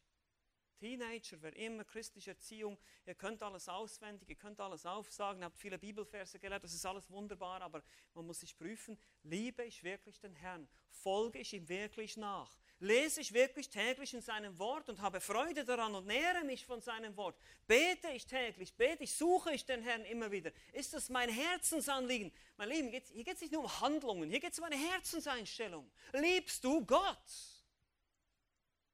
[0.78, 5.78] Teenager, wer immer, christliche Erziehung, ihr könnt alles auswendig, ihr könnt alles aufsagen, habt viele
[5.78, 7.82] Bibelverse gelernt, das ist alles wunderbar, aber
[8.12, 10.68] man muss sich prüfen, liebe ich wirklich den Herrn?
[10.90, 12.58] Folge ich ihm wirklich nach?
[12.78, 16.82] Lese ich wirklich täglich in seinem Wort und habe Freude daran und nähere mich von
[16.82, 17.38] seinem Wort?
[17.66, 20.52] Bete ich täglich, bete ich, suche ich den Herrn immer wieder?
[20.72, 22.30] Ist das mein Herzensanliegen?
[22.58, 25.90] Mein Lieben, hier geht es nicht nur um Handlungen, hier geht es um eine Herzenseinstellung.
[26.12, 27.56] Liebst du Gott?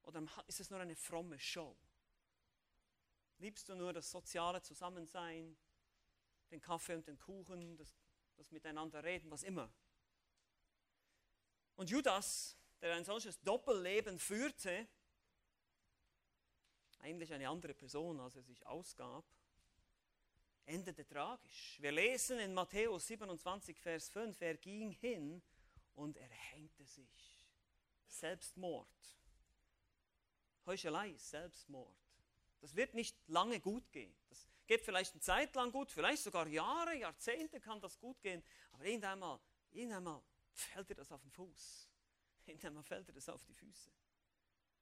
[0.04, 1.76] Oder ist es nur eine fromme Show?
[3.38, 5.56] Liebst du nur das soziale Zusammensein,
[6.52, 7.96] den Kaffee und den Kuchen, das,
[8.36, 9.72] das Miteinander reden, was immer?
[11.74, 14.88] Und Judas, der ein solches Doppelleben führte,
[16.98, 19.24] eigentlich eine andere Person, als er sich ausgab,
[20.66, 21.78] endete tragisch.
[21.80, 25.42] Wir lesen in Matthäus 27, Vers 5, er ging hin
[25.94, 27.46] und er hängte sich.
[28.08, 28.88] Selbstmord.
[30.66, 31.96] Heuchelei, Selbstmord.
[32.60, 34.14] Das wird nicht lange gut gehen.
[34.28, 38.42] Das geht vielleicht eine Zeit lang gut, vielleicht sogar Jahre, Jahrzehnte kann das gut gehen,
[38.72, 39.40] aber irgendwann mal,
[39.70, 41.91] irgendwann mal fällt dir das auf den Fuß.
[42.46, 43.90] Irgendwann mal fällt dir das auf die Füße.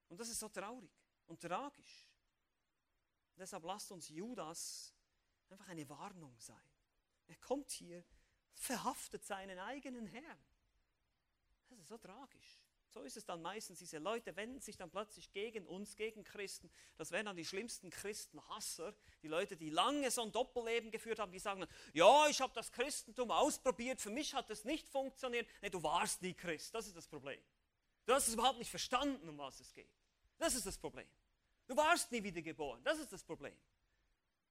[0.09, 0.91] Und das ist so traurig
[1.27, 2.09] und tragisch.
[3.37, 4.95] Deshalb lasst uns Judas
[5.49, 6.57] einfach eine Warnung sein.
[7.27, 8.05] Er kommt hier,
[8.55, 10.45] verhaftet seinen eigenen Herrn.
[11.69, 12.61] Das ist so tragisch.
[12.93, 13.79] So ist es dann meistens.
[13.79, 16.71] Diese Leute wenden sich dann plötzlich gegen uns, gegen Christen.
[16.97, 18.95] Das wären dann die schlimmsten Christenhasser.
[19.23, 22.53] Die Leute, die lange so ein Doppelleben geführt haben, die sagen dann, ja, ich habe
[22.53, 25.47] das Christentum ausprobiert, für mich hat es nicht funktioniert.
[25.63, 27.41] Nee, du warst nie Christ, das ist das Problem.
[28.07, 29.95] Du hast es überhaupt nicht verstanden, um was es geht.
[30.39, 31.07] Das ist das Problem.
[31.69, 33.55] Du warst nie wiedergeboren, das ist das Problem.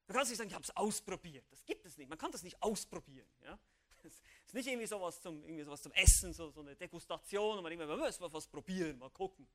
[0.07, 1.45] Du kannst nicht sagen, ich habe es ausprobiert.
[1.51, 2.09] Das gibt es nicht.
[2.09, 3.29] Man kann das nicht ausprobieren.
[3.43, 3.59] Ja?
[4.05, 7.63] Es ist nicht irgendwie sowas zum, irgendwie sowas zum Essen, so, so eine Degustation, und
[7.63, 9.47] man immer, man muss was probieren, mal gucken.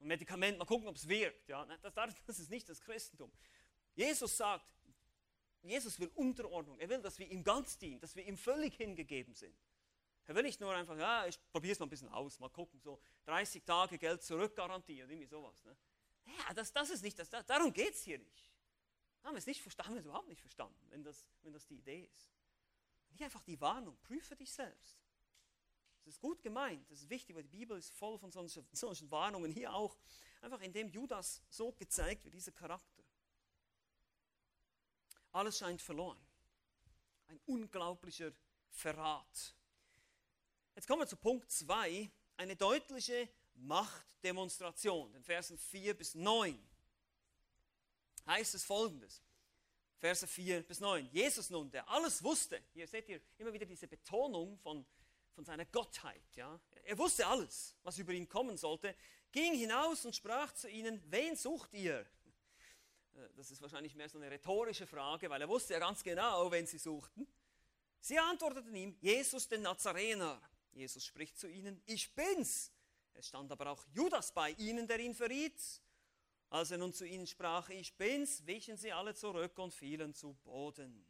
[0.00, 1.48] Ein Medikament, mal gucken, ob es wirkt.
[1.48, 1.66] Ja?
[1.82, 1.94] Das,
[2.26, 3.30] das ist nicht das Christentum.
[3.94, 4.72] Jesus sagt,
[5.62, 6.78] Jesus will Unterordnung.
[6.78, 9.54] Er will, dass wir ihm ganz dienen, dass wir ihm völlig hingegeben sind.
[10.26, 12.78] Er will nicht nur einfach, ja, ich probiere es mal ein bisschen aus, mal gucken,
[12.80, 15.64] so 30 Tage Geld zurück garantieren, irgendwie sowas.
[15.64, 15.76] Ne?
[16.26, 18.50] Ja, das, das ist nicht, das, darum geht es hier nicht.
[19.24, 21.66] Haben wir es nicht verstanden, haben wir es überhaupt nicht verstanden, wenn das, wenn das
[21.66, 22.30] die Idee ist.
[23.12, 25.00] Hier einfach die Warnung, prüfe dich selbst.
[26.04, 29.10] Das ist gut gemeint, das ist wichtig, weil die Bibel ist voll von solchen, solchen
[29.10, 29.52] Warnungen.
[29.52, 29.96] Hier auch,
[30.40, 33.04] einfach indem Judas so gezeigt wird, dieser Charakter.
[35.32, 36.18] Alles scheint verloren.
[37.28, 38.32] Ein unglaublicher
[38.70, 39.54] Verrat.
[40.74, 46.58] Jetzt kommen wir zu Punkt 2, eine deutliche Machtdemonstration, in Versen 4 bis 9.
[48.26, 49.22] Heißt es folgendes:
[50.00, 51.10] Verse 4 bis 9.
[51.12, 54.84] Jesus nun, der alles wusste, hier seht ihr immer wieder diese Betonung von,
[55.34, 56.24] von seiner Gottheit.
[56.36, 56.58] Ja?
[56.84, 58.96] Er wusste alles, was über ihn kommen sollte,
[59.30, 62.00] ging hinaus und sprach zu ihnen, wen sucht ihr?
[63.14, 66.50] Äh, das ist wahrscheinlich mehr so eine rhetorische Frage, weil er wusste ja ganz genau,
[66.50, 67.26] wen sie suchten.
[68.00, 70.40] Sie antworteten ihm, Jesus den Nazarener.
[70.72, 72.72] Jesus spricht zu ihnen, ich bin's.
[73.12, 75.60] Es stand aber auch Judas bei ihnen, der ihn verriet.
[76.50, 80.34] Als er nun zu ihnen sprach, ich bin's, wichen sie alle zurück und fielen zu
[80.42, 81.06] Boden.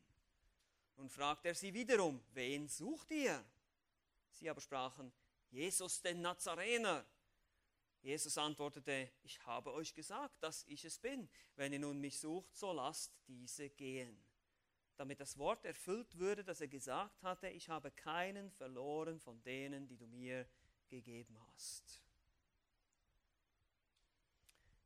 [0.96, 3.42] Nun fragt er sie wiederum, wen sucht ihr?
[4.32, 5.10] Sie aber sprachen,
[5.50, 7.06] Jesus den Nazarener.
[8.02, 11.28] Jesus antwortete, ich habe euch gesagt, dass ich es bin.
[11.56, 14.22] Wenn ihr nun mich sucht, so lasst diese gehen.
[14.96, 19.86] Damit das Wort erfüllt würde, das er gesagt hatte, ich habe keinen verloren von denen,
[19.88, 20.46] die du mir
[20.88, 22.02] gegeben hast.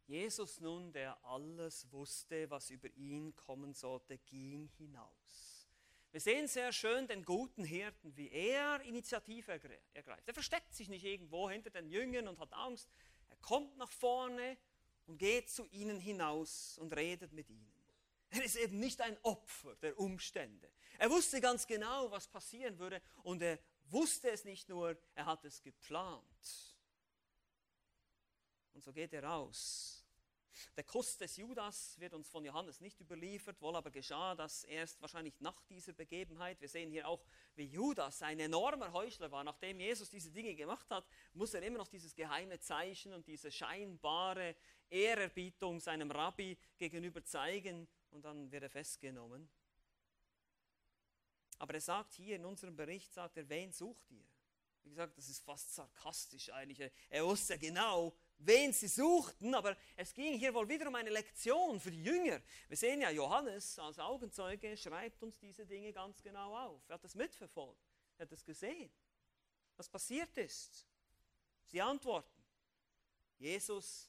[0.07, 5.69] Jesus nun, der alles wusste, was über ihn kommen sollte, ging hinaus.
[6.11, 9.51] Wir sehen sehr schön den guten Hirten, wie er Initiative
[9.95, 10.29] ergreift.
[10.29, 12.89] Er versteckt sich nicht irgendwo hinter den Jüngern und hat Angst.
[13.31, 14.57] Er kommt nach vorne
[15.07, 17.75] und geht zu ihnen hinaus und redet mit ihnen.
[18.31, 20.71] Er ist eben nicht ein Opfer der Umstände.
[20.99, 25.45] Er wusste ganz genau, was passieren würde und er wusste es nicht nur, er hat
[25.45, 26.74] es geplant.
[28.75, 30.05] Und so geht er raus.
[30.77, 35.01] Der Kuss des Judas wird uns von Johannes nicht überliefert, wohl aber geschah das erst
[35.01, 36.61] wahrscheinlich nach dieser Begebenheit.
[36.61, 37.25] Wir sehen hier auch,
[37.57, 39.43] wie Judas ein enormer Heuchler war.
[39.43, 43.51] Nachdem Jesus diese Dinge gemacht hat, muss er immer noch dieses geheime Zeichen und diese
[43.51, 44.55] scheinbare
[44.91, 49.49] Ehrerbietung seinem Rabbi gegenüber zeigen und dann wird er festgenommen.
[51.59, 54.25] Aber er sagt hier in unserem Bericht, sagt er, wen sucht ihr?
[54.83, 56.93] Wie gesagt, das ist fast sarkastisch eigentlich.
[57.09, 61.81] Er wusste genau, wen sie suchten, aber es ging hier wohl wieder um eine Lektion
[61.81, 62.41] für die Jünger.
[62.69, 66.83] Wir sehen ja, Johannes als Augenzeuge schreibt uns diese Dinge ganz genau auf.
[66.89, 67.81] Er hat das mitverfolgt,
[68.19, 68.91] er hat es gesehen,
[69.77, 70.87] was passiert ist.
[71.67, 72.43] Sie antworten,
[73.39, 74.09] Jesus,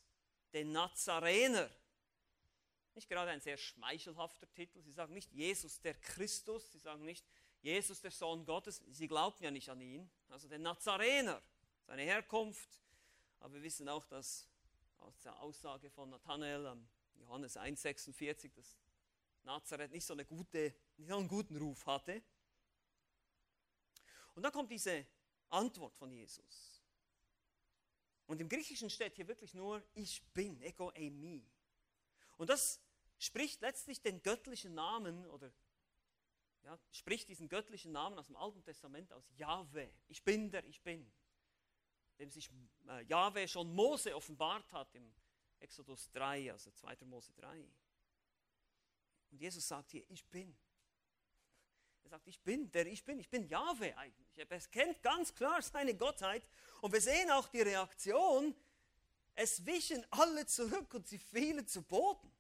[0.53, 1.69] den Nazarener.
[2.93, 4.81] Nicht gerade ein sehr schmeichelhafter Titel.
[4.81, 7.25] Sie sagen nicht Jesus der Christus, sie sagen nicht
[7.61, 8.81] Jesus der Sohn Gottes.
[8.91, 10.09] Sie glaubten ja nicht an ihn.
[10.29, 11.41] Also den Nazarener,
[11.85, 12.69] seine Herkunft,
[13.45, 14.49] aber wir wissen auch, dass
[14.97, 16.75] aus der Aussage von Nathanael
[17.13, 18.75] Johannes 1,46, dass
[19.43, 22.23] Nazareth nicht so, eine gute, nicht einen guten Ruf hatte.
[24.33, 25.05] Und dann kommt diese
[25.49, 26.81] Antwort von Jesus.
[28.25, 31.47] Und im Griechischen steht hier wirklich nur, ich bin, ego eimi.
[32.37, 32.81] Und das
[33.19, 35.51] spricht letztlich den göttlichen Namen oder
[36.63, 39.91] ja, spricht diesen göttlichen Namen aus dem Alten Testament aus, Yahweh.
[40.07, 41.11] Ich bin der, ich bin
[42.19, 42.49] dem sich
[42.87, 45.13] äh, Jahwe schon Mose offenbart hat im
[45.59, 46.97] Exodus 3, also 2.
[47.05, 47.67] Mose 3.
[49.31, 50.55] Und Jesus sagt hier, ich bin.
[52.03, 54.37] Er sagt, ich bin, der ich bin, ich bin Jahwe eigentlich.
[54.37, 56.47] Er kennt ganz klar seine Gottheit.
[56.81, 58.55] Und wir sehen auch die Reaktion.
[59.33, 62.31] Es wichen alle zurück und sie fielen zu Boden.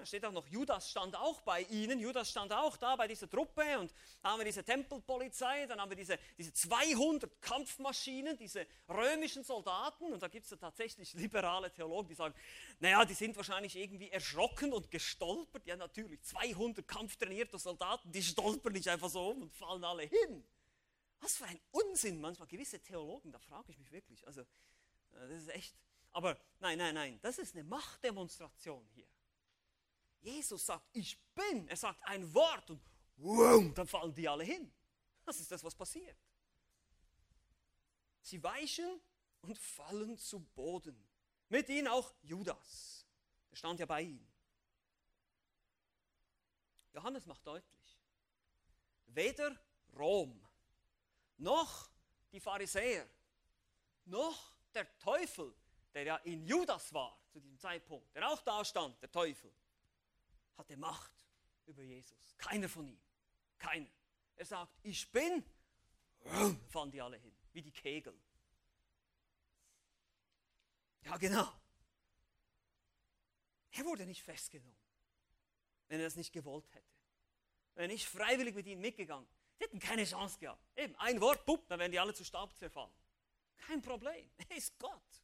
[0.00, 2.00] Da steht auch noch, Judas stand auch bei ihnen.
[2.00, 5.90] Judas stand auch da bei dieser Truppe und da haben wir diese Tempelpolizei, dann haben
[5.90, 11.70] wir diese, diese 200 Kampfmaschinen, diese römischen Soldaten und da gibt es ja tatsächlich liberale
[11.70, 12.34] Theologen, die sagen,
[12.78, 15.66] naja, die sind wahrscheinlich irgendwie erschrocken und gestolpert.
[15.66, 20.42] Ja, natürlich, 200 kampftrainierte Soldaten, die stolpern nicht einfach so um und fallen alle hin.
[21.20, 24.26] Was für ein Unsinn manchmal, gewisse Theologen, da frage ich mich wirklich.
[24.26, 25.76] Also, äh, das ist echt.
[26.12, 29.06] Aber nein, nein, nein, das ist eine Machtdemonstration hier.
[30.20, 31.68] Jesus sagt, ich bin.
[31.68, 32.80] Er sagt ein Wort und
[33.16, 34.72] wow, dann fallen die alle hin.
[35.24, 36.16] Das ist das, was passiert.
[38.20, 39.00] Sie weichen
[39.40, 41.08] und fallen zu Boden.
[41.48, 43.06] Mit ihnen auch Judas.
[43.50, 44.30] Er stand ja bei ihnen.
[46.92, 48.00] Johannes macht deutlich,
[49.06, 49.56] weder
[49.96, 50.44] Rom
[51.36, 51.88] noch
[52.32, 53.08] die Pharisäer
[54.04, 55.54] noch der Teufel,
[55.94, 59.52] der ja in Judas war zu diesem Zeitpunkt, der auch da stand, der Teufel,
[60.60, 61.12] hatte Macht
[61.66, 62.36] über Jesus.
[62.36, 63.00] Keiner von ihm.
[63.58, 63.90] Keiner.
[64.36, 65.44] Er sagt, ich bin,
[66.68, 68.18] fahren die alle hin, wie die Kegel.
[71.02, 71.50] Ja, genau.
[73.72, 74.76] Er wurde nicht festgenommen,
[75.88, 76.86] wenn er es nicht gewollt hätte.
[77.74, 79.26] Wenn nicht freiwillig mit ihnen mitgegangen,
[79.58, 80.62] die hätten keine Chance gehabt.
[80.76, 82.92] Eben, ein Wort, pup, dann werden die alle zu Staub zerfallen.
[83.56, 84.30] Kein Problem.
[84.48, 85.22] Er ist Gott.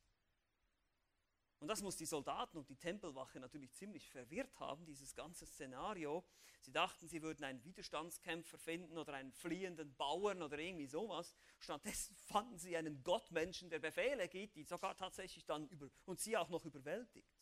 [1.58, 6.24] Und das muss die Soldaten und die Tempelwache natürlich ziemlich verwirrt haben, dieses ganze Szenario.
[6.60, 11.34] Sie dachten, sie würden einen Widerstandskämpfer finden oder einen fliehenden Bauern oder irgendwie sowas.
[11.58, 16.36] Stattdessen fanden sie einen Gottmenschen, der Befehle gibt, die sogar tatsächlich dann über und sie
[16.36, 17.32] auch noch überwältigt.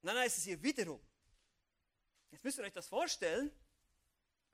[0.00, 1.04] Und dann heißt es hier wiederum.
[2.30, 3.50] Jetzt müsst ihr euch das vorstellen.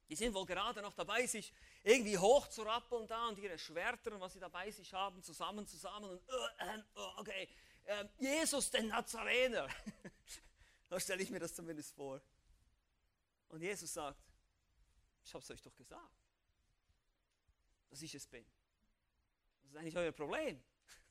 [0.08, 1.52] Die sind wohl gerade noch dabei, sich
[1.84, 6.22] irgendwie hochzurappeln da und ihre Schwerter und was sie dabei sich haben, zusammen, zusammen und
[6.28, 7.48] uh, uh, okay,
[7.86, 9.68] uh, Jesus, den Nazarener.
[10.88, 12.22] da stelle ich mir das zumindest vor.
[13.48, 14.18] Und Jesus sagt,
[15.24, 16.24] ich habe es euch doch gesagt,
[17.90, 18.46] dass ich es bin.
[19.60, 20.60] Das ist eigentlich euer Problem.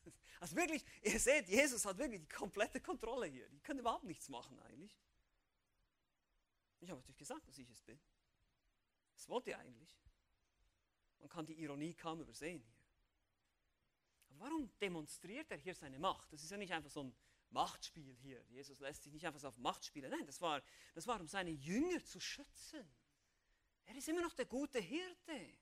[0.39, 3.47] Also wirklich, ihr seht, Jesus hat wirklich die komplette Kontrolle hier.
[3.47, 4.99] Die können überhaupt nichts machen eigentlich.
[6.81, 7.97] Ich habe euch gesagt, dass ich es bin.
[9.13, 9.95] Was wollt ihr eigentlich?
[11.23, 12.83] Man kann die Ironie kaum übersehen hier.
[14.27, 16.33] Aber warum demonstriert er hier seine Macht?
[16.33, 17.15] Das ist ja nicht einfach so ein
[17.49, 18.43] Machtspiel hier.
[18.49, 20.11] Jesus lässt sich nicht einfach so auf Macht spielen.
[20.11, 20.61] Nein, das war,
[20.93, 22.85] das war, um seine Jünger zu schützen.
[23.85, 25.57] Er ist immer noch der gute Hirte.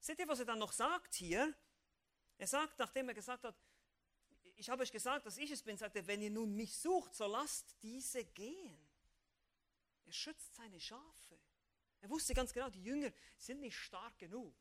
[0.00, 1.54] Seht ihr, was er dann noch sagt hier?
[2.38, 3.60] Er sagt, nachdem er gesagt hat,
[4.56, 7.14] ich habe euch gesagt, dass ich es bin, sagt er, wenn ihr nun mich sucht,
[7.14, 8.88] so lasst diese gehen.
[10.06, 11.38] Er schützt seine Schafe.
[12.00, 14.56] Er wusste ganz genau, die Jünger sind nicht stark genug.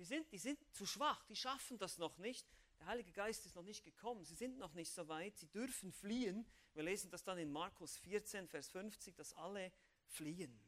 [0.00, 2.46] Die sind, die sind zu schwach, die schaffen das noch nicht.
[2.78, 5.92] Der Heilige Geist ist noch nicht gekommen, sie sind noch nicht so weit, sie dürfen
[5.92, 6.46] fliehen.
[6.72, 9.70] Wir lesen das dann in Markus 14, Vers 50, dass alle
[10.06, 10.58] fliehen.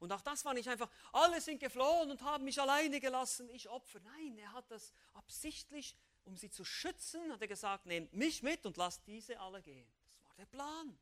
[0.00, 3.70] Und auch das war nicht einfach, alle sind geflohen und haben mich alleine gelassen, ich
[3.70, 4.00] Opfer.
[4.00, 8.66] Nein, er hat das absichtlich, um sie zu schützen, hat er gesagt, nehmt mich mit
[8.66, 9.88] und lasst diese alle gehen.
[10.04, 10.98] Das war der Plan.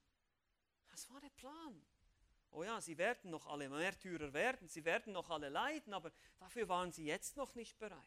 [0.87, 1.85] Das war der Plan
[2.55, 6.69] oh ja, sie werden noch alle Märtyrer werden, sie werden noch alle leiden, aber dafür
[6.69, 8.01] waren sie jetzt noch nicht bereit.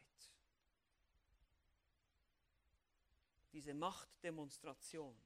[3.52, 5.20] Diese Machtdemonstration.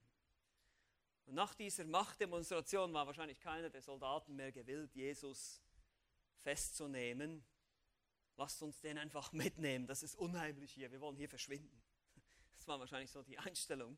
[1.27, 5.63] Und nach dieser Machtdemonstration war wahrscheinlich keiner der Soldaten mehr gewillt, Jesus
[6.41, 7.45] festzunehmen.
[8.37, 11.81] Lasst uns den einfach mitnehmen, das ist unheimlich hier, wir wollen hier verschwinden.
[12.57, 13.97] Das war wahrscheinlich so die Einstellung.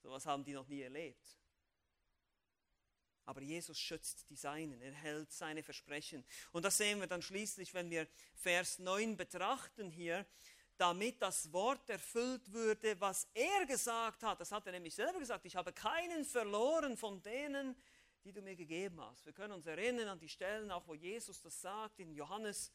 [0.00, 1.38] So etwas haben die noch nie erlebt.
[3.28, 6.24] Aber Jesus schützt die Seinen, er hält seine Versprechen.
[6.50, 10.24] Und das sehen wir dann schließlich, wenn wir Vers 9 betrachten hier,
[10.78, 14.40] damit das Wort erfüllt würde, was er gesagt hat.
[14.40, 17.76] Das hat er nämlich selber gesagt, ich habe keinen verloren von denen,
[18.24, 19.26] die du mir gegeben hast.
[19.26, 22.72] Wir können uns erinnern an die Stellen, auch wo Jesus das sagt, in Johannes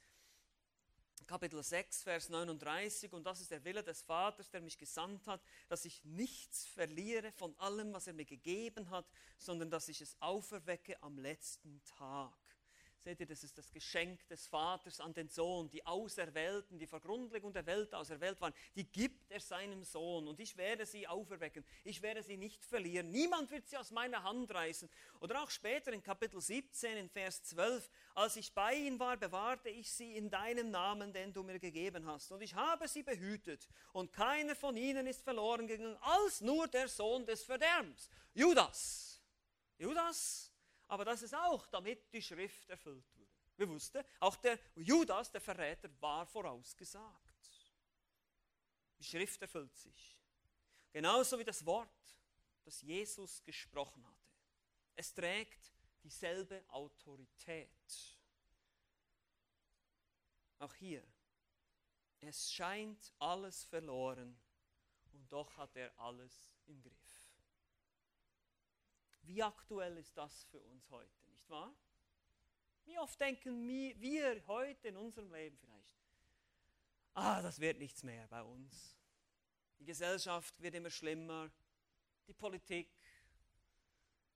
[1.26, 5.42] Kapitel 6, Vers 39, und das ist der Wille des Vaters, der mich gesandt hat,
[5.70, 9.06] dass ich nichts verliere von allem, was er mir gegeben hat,
[9.38, 12.43] sondern dass ich es auferwecke am letzten Tag.
[13.04, 15.70] Seht ihr, das ist das Geschenk des Vaters an den Sohn.
[15.70, 20.26] Die Auserwählten, die vor Grundlegung der Welt auserwählt waren, die gibt er seinem Sohn.
[20.26, 21.66] Und ich werde sie auferwecken.
[21.84, 23.12] Ich werde sie nicht verlieren.
[23.12, 24.90] Niemand wird sie aus meiner Hand reißen.
[25.20, 27.90] Oder auch später in Kapitel 17, in Vers 12.
[28.16, 32.08] Als ich bei ihnen war, bewahrte ich sie in deinem Namen, den du mir gegeben
[32.08, 32.32] hast.
[32.32, 33.68] Und ich habe sie behütet.
[33.92, 38.10] Und keiner von ihnen ist verloren gegangen, als nur der Sohn des Verderbens.
[38.34, 39.22] Judas.
[39.78, 40.53] Judas
[40.94, 43.32] aber dass es auch damit die Schrift erfüllt wurde.
[43.58, 47.50] Wir wussten, auch der Judas, der Verräter, war vorausgesagt.
[49.00, 50.16] Die Schrift erfüllt sich.
[50.92, 51.90] Genauso wie das Wort,
[52.64, 54.30] das Jesus gesprochen hatte.
[54.94, 55.74] Es trägt
[56.04, 58.20] dieselbe Autorität.
[60.60, 61.04] Auch hier,
[62.20, 64.40] es scheint alles verloren
[65.12, 67.13] und doch hat er alles im Griff.
[69.24, 71.74] Wie aktuell ist das für uns heute, nicht wahr?
[72.86, 75.96] Wie oft denken wir heute in unserem Leben vielleicht,
[77.14, 78.98] ah, das wird nichts mehr bei uns.
[79.80, 81.50] Die Gesellschaft wird immer schlimmer,
[82.28, 82.90] die Politik,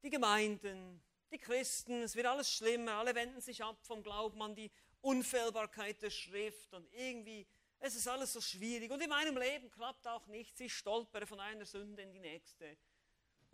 [0.04, 4.56] die Gemeinden, die Christen, es wird alles schlimmer, alle wenden sich ab vom Glauben an
[4.56, 4.72] die
[5.02, 7.46] Unfehlbarkeit der Schrift und irgendwie,
[7.80, 11.40] es ist alles so schwierig und in meinem Leben klappt auch nichts, ich stolpere von
[11.40, 12.78] einer Sünde in die nächste.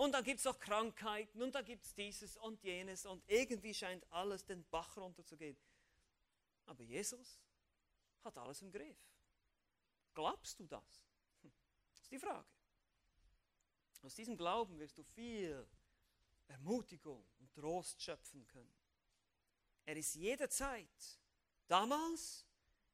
[0.03, 3.73] Und dann gibt es auch Krankheiten und dann gibt es dieses und jenes und irgendwie
[3.73, 5.55] scheint alles den Bach runterzugehen.
[6.65, 7.39] Aber Jesus
[8.21, 8.97] hat alles im Griff.
[10.13, 11.05] Glaubst du das?
[11.41, 11.53] Hm,
[11.93, 12.45] das ist die Frage.
[14.01, 15.65] Aus diesem Glauben wirst du viel
[16.49, 18.75] Ermutigung und Trost schöpfen können.
[19.85, 21.21] Er ist jederzeit,
[21.65, 22.45] damals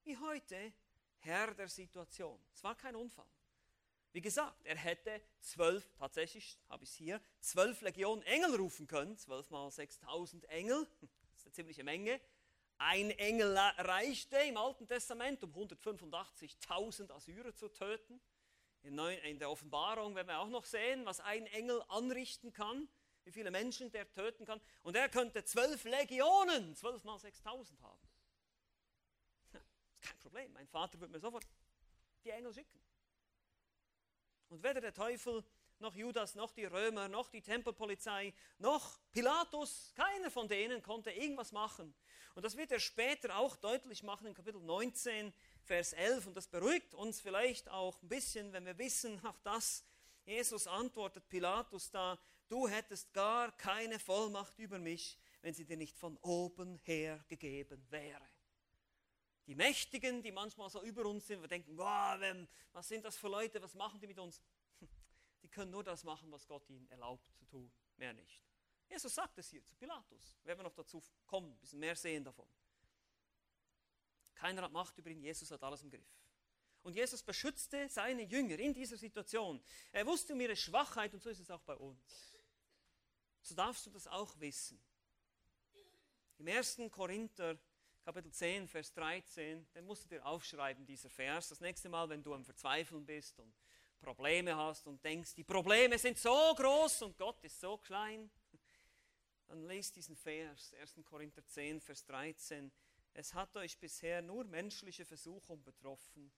[0.04, 0.74] wie heute,
[1.18, 2.40] Herr der Situation.
[2.54, 3.26] Es war kein Unfall.
[4.12, 9.18] Wie gesagt, er hätte zwölf, tatsächlich habe ich es hier, zwölf Legionen Engel rufen können,
[9.18, 12.20] zwölf mal 6000 Engel, das ist eine ziemliche Menge.
[12.80, 18.20] Ein Engel reichte im Alten Testament, um 185.000 Assyrer zu töten.
[18.82, 22.88] In der Offenbarung werden wir auch noch sehen, was ein Engel anrichten kann,
[23.26, 24.62] wie viele Menschen der töten kann.
[24.82, 28.08] Und er könnte zwölf Legionen, zwölf mal 6000 haben.
[30.02, 30.54] Kein Problem.
[30.54, 31.46] Mein Vater würde mir sofort
[32.24, 32.80] die Engel schicken.
[34.50, 35.44] Und weder der Teufel,
[35.80, 41.52] noch Judas, noch die Römer, noch die Tempelpolizei, noch Pilatus, keiner von denen konnte irgendwas
[41.52, 41.94] machen.
[42.36, 45.34] Und das wird er später auch deutlich machen in Kapitel 19,
[45.64, 46.28] Vers 11.
[46.28, 49.84] Und das beruhigt uns vielleicht auch ein bisschen, wenn wir wissen, auch das,
[50.26, 52.20] Jesus antwortet Pilatus da,
[52.50, 57.86] du hättest gar keine Vollmacht über mich, wenn sie dir nicht von oben her gegeben
[57.90, 58.28] wäre.
[59.50, 62.22] Die Mächtigen, die manchmal so über uns sind, wir denken, wow,
[62.72, 64.44] was sind das für Leute, was machen die mit uns?
[65.42, 68.44] Die können nur das machen, was Gott ihnen erlaubt zu tun, mehr nicht.
[68.88, 70.38] Jesus sagt es hier zu Pilatus.
[70.44, 72.48] Werden wir noch dazu kommen, ein bisschen mehr sehen davon.
[74.36, 76.14] Keiner hat Macht über ihn, Jesus hat alles im Griff.
[76.84, 79.60] Und Jesus beschützte seine Jünger in dieser Situation.
[79.92, 82.38] Er wusste um ihre Schwachheit und so ist es auch bei uns.
[83.42, 84.80] So darfst du das auch wissen.
[86.38, 86.82] Im 1.
[86.92, 87.58] Korinther
[88.10, 91.50] Kapitel 10, Vers 13, den musst du dir aufschreiben, dieser Vers.
[91.50, 93.54] Das nächste Mal, wenn du am Verzweifeln bist und
[94.00, 98.32] Probleme hast und denkst, die Probleme sind so groß und Gott ist so klein,
[99.48, 100.96] dann lest diesen Vers, 1.
[101.06, 102.72] Korinther 10, Vers 13.
[103.14, 106.32] Es hat euch bisher nur menschliche Versuchung betroffen.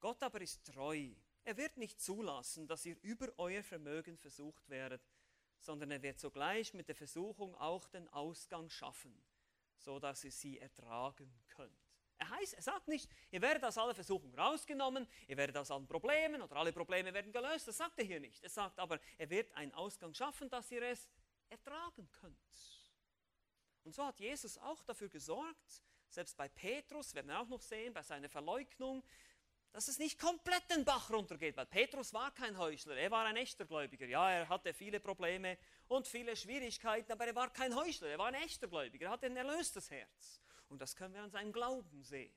[0.00, 1.10] Gott aber ist treu.
[1.44, 5.02] Er wird nicht zulassen, dass ihr über euer Vermögen versucht werdet,
[5.58, 9.22] sondern er wird sogleich mit der Versuchung auch den Ausgang schaffen
[9.84, 11.78] so dass ihr sie ertragen könnt.
[12.16, 15.86] Er, heißt, er sagt nicht, ihr werdet aus aller Versuchung rausgenommen, ihr werdet aus allen
[15.86, 17.68] Problemen oder alle Probleme werden gelöst.
[17.68, 18.42] Das sagt er hier nicht.
[18.42, 21.08] Er sagt aber, er wird einen Ausgang schaffen, dass ihr es
[21.50, 22.38] ertragen könnt.
[23.82, 27.92] Und so hat Jesus auch dafür gesorgt, selbst bei Petrus, werden wir auch noch sehen,
[27.92, 29.02] bei seiner Verleugnung,
[29.74, 33.34] dass es nicht komplett den Bach runtergeht, weil Petrus war kein Heuchler, er war ein
[33.34, 34.06] echter Gläubiger.
[34.06, 35.58] Ja, er hatte viele Probleme
[35.88, 39.26] und viele Schwierigkeiten, aber er war kein Heuchler, er war ein echter Gläubiger, er hatte
[39.26, 40.40] ein erlöstes Herz.
[40.68, 42.32] Und das können wir an seinem Glauben sehen.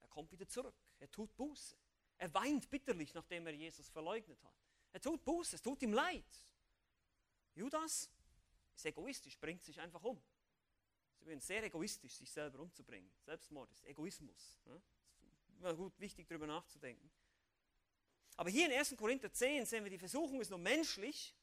[0.00, 1.76] Er kommt wieder zurück, er tut Buße.
[2.16, 4.56] Er weint bitterlich, nachdem er Jesus verleugnet hat.
[4.94, 6.24] Er tut Buße, es tut ihm leid.
[7.52, 8.10] Judas
[8.74, 10.18] ist egoistisch, bringt sich einfach um.
[11.20, 13.12] Es ist sehr egoistisch, sich selber umzubringen.
[13.20, 14.58] Selbstmord ist Egoismus.
[14.64, 14.80] Ne?
[15.62, 17.10] War gut, wichtig darüber nachzudenken.
[18.36, 18.96] Aber hier in 1.
[18.96, 21.34] Korinther 10 sehen wir, die Versuchung ist nur menschlich.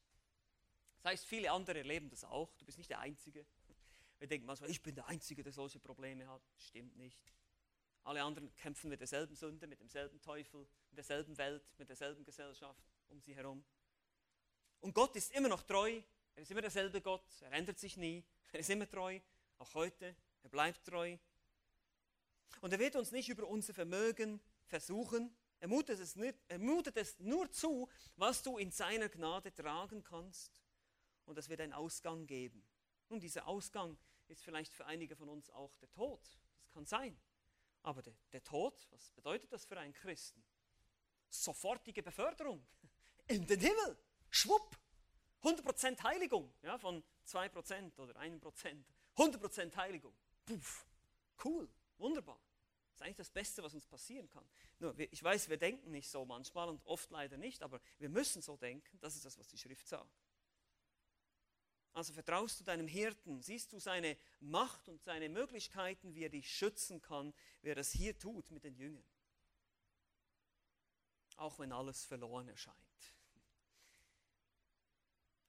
[0.98, 2.56] Das heißt, viele andere erleben das auch.
[2.56, 3.46] Du bist nicht der Einzige.
[4.18, 6.42] Wir denken manchmal, ich bin der Einzige, der solche Probleme hat.
[6.58, 7.20] Stimmt nicht.
[8.04, 12.84] Alle anderen kämpfen mit derselben Sünde, mit demselben Teufel, mit derselben Welt, mit derselben Gesellschaft
[13.10, 13.64] um sie herum.
[14.80, 16.02] Und Gott ist immer noch treu.
[16.36, 17.26] Er ist immer derselbe Gott.
[17.42, 18.24] Er ändert sich nie.
[18.52, 19.20] Er ist immer treu.
[19.58, 20.16] Auch heute.
[20.44, 21.18] Er bleibt treu.
[22.62, 25.36] Und er wird uns nicht über unser Vermögen versuchen.
[25.60, 30.04] Er mutet es, nicht, er mutet es nur zu, was du in seiner Gnade tragen
[30.04, 30.62] kannst.
[31.26, 32.66] Und es wird einen Ausgang geben.
[33.08, 36.22] Und dieser Ausgang ist vielleicht für einige von uns auch der Tod.
[36.62, 37.20] Das kann sein.
[37.84, 40.44] Aber der, der Tod, was bedeutet das für einen Christen?
[41.30, 42.66] Sofortige Beförderung
[43.28, 43.98] in den Himmel.
[44.30, 44.78] Schwupp.
[45.44, 46.52] 100% Heiligung.
[46.64, 48.84] Ja, von 2% oder 1%,
[49.16, 50.16] 100% Heiligung.
[50.46, 50.88] Puff,
[51.44, 52.40] cool, wunderbar.
[52.90, 54.48] Das ist eigentlich das Beste, was uns passieren kann.
[54.80, 58.42] Nur, ich weiß, wir denken nicht so manchmal und oft leider nicht, aber wir müssen
[58.42, 58.98] so denken.
[59.02, 60.26] Das ist das, was die Schrift sagt.
[61.96, 66.50] Also vertraust du deinem Hirten, siehst du seine Macht und seine Möglichkeiten, wie er dich
[66.50, 69.06] schützen kann, wie er das hier tut mit den Jüngern.
[71.38, 72.78] Auch wenn alles verloren erscheint.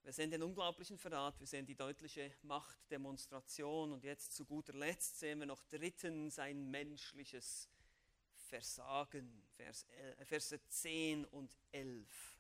[0.07, 5.19] Wir sehen den unglaublichen Verrat, wir sehen die deutliche Machtdemonstration und jetzt zu guter Letzt
[5.19, 7.69] sehen wir noch dritten sein menschliches
[8.33, 12.39] Versagen, Vers, äh, Verse 10 und 11.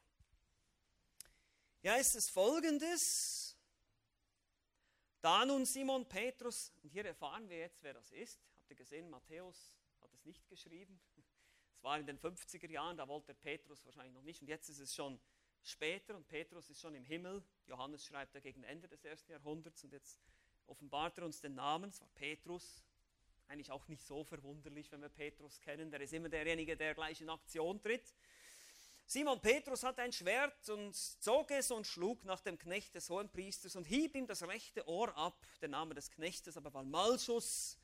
[1.83, 3.57] Ja, ist es folgendes.
[5.21, 8.41] Da nun Simon Petrus, und hier erfahren wir jetzt, wer das ist.
[8.55, 11.01] Habt ihr gesehen, Matthäus hat es nicht geschrieben.
[11.75, 14.41] Es war in den 50er Jahren, da wollte Petrus wahrscheinlich noch nicht.
[14.41, 15.21] Und jetzt ist es schon
[15.69, 17.43] später und Petrus ist schon im Himmel.
[17.67, 20.19] Johannes schreibt er gegen Ende des ersten Jahrhunderts und jetzt
[20.67, 21.91] offenbart er uns den Namen.
[21.91, 22.83] Es war Petrus.
[23.49, 25.91] Eigentlich auch nicht so verwunderlich, wenn wir Petrus kennen.
[25.91, 28.15] Der ist immer derjenige, der gleich in Aktion tritt.
[29.09, 33.77] Simon Petrus hatte ein Schwert und zog es und schlug nach dem Knecht des Hohenpriesters
[33.77, 35.47] und hieb ihm das rechte Ohr ab.
[35.61, 37.79] Der Name des Knechtes aber war Malchus.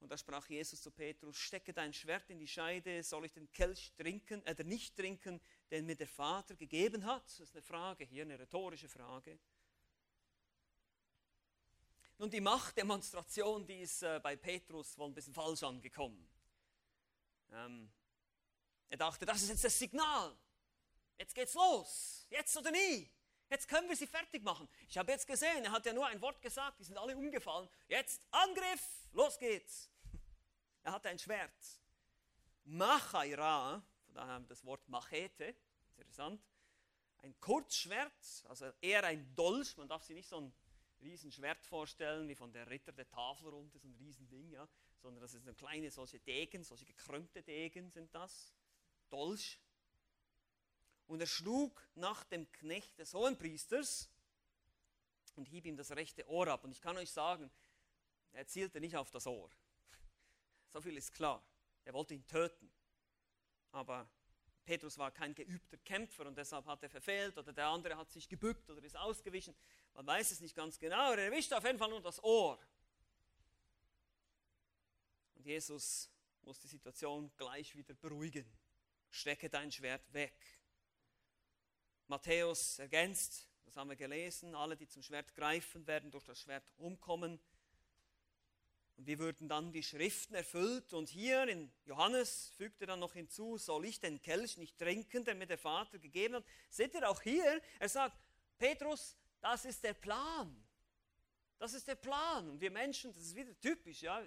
[0.00, 3.52] Und da sprach Jesus zu Petrus, stecke dein Schwert in die Scheide, soll ich den
[3.52, 5.40] Kelch trinken, äh, nicht trinken,
[5.70, 7.24] den mir der Vater gegeben hat?
[7.26, 9.38] Das ist eine Frage hier, eine rhetorische Frage.
[12.16, 16.26] Nun, die Machtdemonstration, die ist äh, bei Petrus wohl ein bisschen falsch angekommen.
[17.52, 17.90] Ähm,
[18.88, 20.36] er dachte, das ist jetzt das Signal.
[21.18, 22.26] Jetzt geht's los.
[22.30, 23.10] Jetzt oder nie.
[23.50, 24.68] Jetzt können wir sie fertig machen.
[24.88, 27.68] Ich habe jetzt gesehen, er hat ja nur ein Wort gesagt, die sind alle umgefallen.
[27.88, 29.90] Jetzt Angriff, los geht's.
[30.82, 31.52] Er hatte ein Schwert.
[32.64, 35.54] Machaira, von daher haben wir das Wort Machete,
[35.98, 36.40] interessant.
[37.22, 40.54] Ein Kurzschwert, also eher ein Dolch, man darf sich nicht so ein
[41.02, 45.34] Riesenschwert vorstellen, wie von der Ritter der Tafel runter, so ein Riesending, ja, sondern das
[45.34, 48.54] ist eine kleine solche Degen, solche gekrümmte Degen sind das,
[49.10, 49.60] Dolch.
[51.10, 54.08] Und er schlug nach dem Knecht des Hohenpriesters
[55.34, 56.62] und hieb ihm das rechte Ohr ab.
[56.62, 57.50] Und ich kann euch sagen,
[58.30, 59.50] er zielte nicht auf das Ohr.
[60.72, 61.44] So viel ist klar.
[61.84, 62.70] Er wollte ihn töten.
[63.72, 64.08] Aber
[64.64, 68.28] Petrus war kein geübter Kämpfer und deshalb hat er verfehlt oder der andere hat sich
[68.28, 69.56] gebückt oder ist ausgewichen.
[69.94, 71.10] Man weiß es nicht ganz genau.
[71.10, 72.56] Er erwischt auf jeden Fall nur das Ohr.
[75.34, 76.08] Und Jesus
[76.42, 78.46] muss die Situation gleich wieder beruhigen.
[79.10, 80.59] Strecke dein Schwert weg.
[82.10, 86.64] Matthäus ergänzt, das haben wir gelesen, alle, die zum Schwert greifen, werden durch das Schwert
[86.76, 87.38] umkommen.
[88.96, 90.92] Und wie würden dann die Schriften erfüllt?
[90.92, 95.24] Und hier in Johannes fügt er dann noch hinzu, soll ich den Kelch nicht trinken,
[95.24, 96.44] den mir der Vater gegeben hat?
[96.68, 98.18] Seht ihr auch hier, er sagt,
[98.58, 100.66] Petrus, das ist der Plan.
[101.60, 102.50] Das ist der Plan.
[102.50, 104.20] Und wir Menschen, das ist wieder typisch, ja.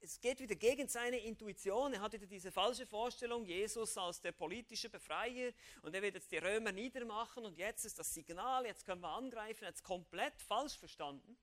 [0.00, 1.92] Es geht wieder gegen seine Intuition.
[1.94, 6.30] Er hat wieder diese falsche Vorstellung, Jesus als der politische Befreier und er wird jetzt
[6.30, 10.76] die Römer niedermachen und jetzt ist das Signal, jetzt können wir angreifen, jetzt komplett falsch
[10.76, 11.36] verstanden.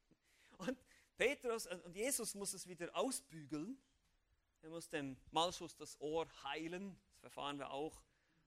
[0.58, 0.78] Und
[1.18, 3.78] Petrus und Jesus muss es wieder ausbügeln.
[4.62, 7.00] Er muss dem Malchus das Ohr heilen.
[7.16, 8.02] Das erfahren wir auch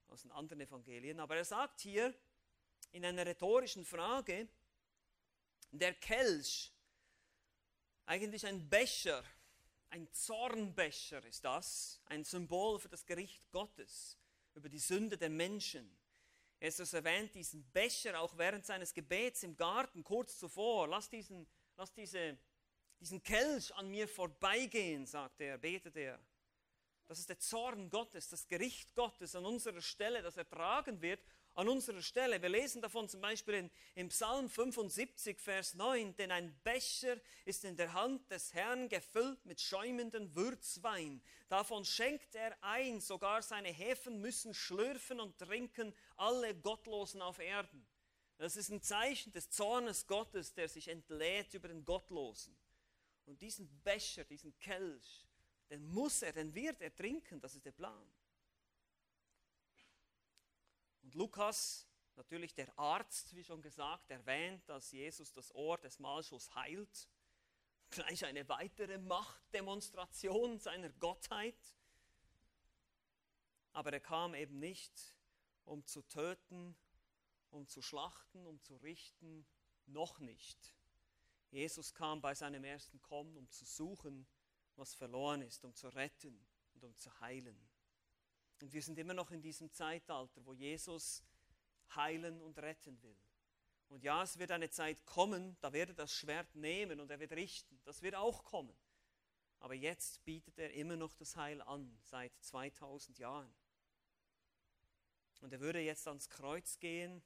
[0.08, 1.20] aus den anderen Evangelien.
[1.20, 2.14] Aber er sagt hier
[2.92, 4.48] in einer rhetorischen Frage,
[5.70, 6.72] der Kelch,
[8.04, 9.24] eigentlich ein Becher,
[9.92, 14.18] ein Zornbecher ist das, ein Symbol für das Gericht Gottes
[14.54, 15.98] über die Sünde der Menschen.
[16.60, 20.88] Jesus erwähnt diesen Becher auch während seines Gebets im Garten kurz zuvor.
[20.88, 22.38] Lass, diesen, lass diese
[23.00, 26.24] diesen Kelch an mir vorbeigehen, sagt er, betet er.
[27.08, 31.20] Das ist der Zorn Gottes, das Gericht Gottes an unserer Stelle, das ertragen wird
[31.54, 32.40] an unserer Stelle.
[32.40, 37.64] Wir lesen davon zum Beispiel in, im Psalm 75, Vers 9, denn ein Becher ist
[37.64, 41.22] in der Hand des Herrn gefüllt mit schäumenden Würzwein.
[41.48, 47.86] Davon schenkt er ein, sogar seine Häfen müssen schlürfen und trinken alle Gottlosen auf Erden.
[48.38, 52.56] Das ist ein Zeichen des Zornes Gottes, der sich entlädt über den Gottlosen.
[53.26, 55.26] Und diesen Becher, diesen Kelch,
[55.70, 58.12] den muss er, den wird er trinken, das ist der Plan.
[61.02, 61.86] Und Lukas,
[62.16, 67.08] natürlich der Arzt, wie schon gesagt, erwähnt, dass Jesus das Ohr des Malchus heilt.
[67.90, 71.76] Gleich eine weitere Machtdemonstration seiner Gottheit.
[73.72, 75.14] Aber er kam eben nicht,
[75.64, 76.76] um zu töten,
[77.50, 79.46] um zu schlachten, um zu richten,
[79.86, 80.74] noch nicht.
[81.50, 84.26] Jesus kam bei seinem ersten Kommen, um zu suchen,
[84.76, 87.71] was verloren ist, um zu retten und um zu heilen.
[88.62, 91.24] Und wir sind immer noch in diesem Zeitalter, wo Jesus
[91.96, 93.18] heilen und retten will.
[93.88, 97.18] Und ja, es wird eine Zeit kommen, da wird er das Schwert nehmen und er
[97.18, 97.80] wird richten.
[97.82, 98.76] Das wird auch kommen.
[99.58, 103.52] Aber jetzt bietet er immer noch das Heil an, seit 2000 Jahren.
[105.40, 107.20] Und er würde jetzt ans Kreuz gehen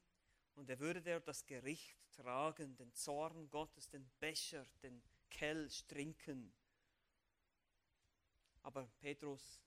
[0.55, 6.51] und er würde das Gericht tragen, den Zorn Gottes, den Becher, den Kelch trinken.
[8.62, 9.61] Aber Petrus,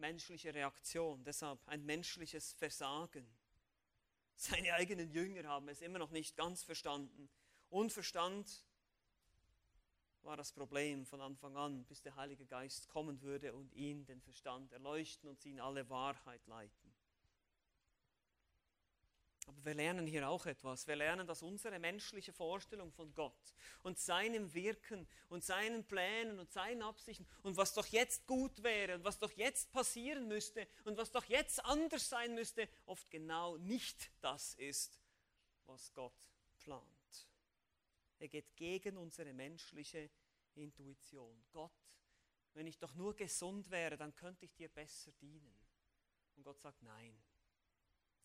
[0.00, 3.26] menschliche Reaktion, deshalb ein menschliches Versagen.
[4.34, 7.28] Seine eigenen Jünger haben es immer noch nicht ganz verstanden.
[7.68, 8.64] Unverstand
[10.22, 14.20] war das Problem von Anfang an, bis der Heilige Geist kommen würde und ihn den
[14.20, 16.79] Verstand erleuchten und sie in alle Wahrheit leiten.
[19.50, 20.86] Aber wir lernen hier auch etwas.
[20.86, 26.52] Wir lernen, dass unsere menschliche Vorstellung von Gott und seinem Wirken und seinen Plänen und
[26.52, 30.96] seinen Absichten und was doch jetzt gut wäre und was doch jetzt passieren müsste und
[30.96, 35.00] was doch jetzt anders sein müsste, oft genau nicht das ist,
[35.66, 36.14] was Gott
[36.60, 37.28] plant.
[38.20, 40.10] Er geht gegen unsere menschliche
[40.54, 41.42] Intuition.
[41.50, 41.72] Gott,
[42.54, 45.58] wenn ich doch nur gesund wäre, dann könnte ich dir besser dienen.
[46.36, 47.20] Und Gott sagt, nein,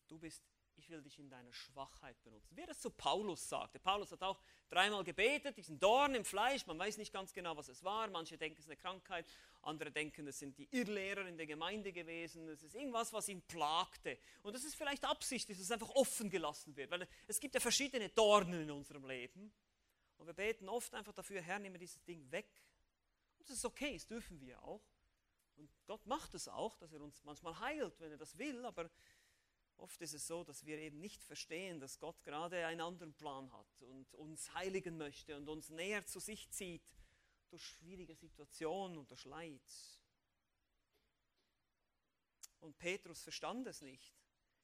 [0.06, 0.44] du bist
[0.76, 2.56] ich will dich in deiner Schwachheit benutzen.
[2.56, 3.78] Wie es zu Paulus sagte.
[3.78, 7.68] Paulus hat auch dreimal gebetet, diesen Dorn im Fleisch, man weiß nicht ganz genau, was
[7.68, 8.08] es war.
[8.08, 9.26] Manche denken, es ist eine Krankheit,
[9.62, 12.48] andere denken, es sind die Irrlehrer in der Gemeinde gewesen.
[12.48, 14.18] Es ist irgendwas, was ihn plagte.
[14.42, 17.60] Und das ist vielleicht Absicht, dass es einfach offen gelassen wird, weil es gibt ja
[17.60, 19.52] verschiedene Dornen in unserem Leben.
[20.18, 22.48] Und wir beten oft einfach dafür, Herr, nimm dieses Ding weg.
[23.38, 24.82] Und das ist okay, das dürfen wir auch.
[25.56, 28.90] Und Gott macht es auch, dass er uns manchmal heilt, wenn er das will, aber
[29.78, 33.52] Oft ist es so, dass wir eben nicht verstehen, dass Gott gerade einen anderen Plan
[33.52, 36.82] hat und uns heiligen möchte und uns näher zu sich zieht
[37.50, 39.60] durch schwierige Situationen und durch Leid.
[42.60, 44.14] Und Petrus verstand es nicht.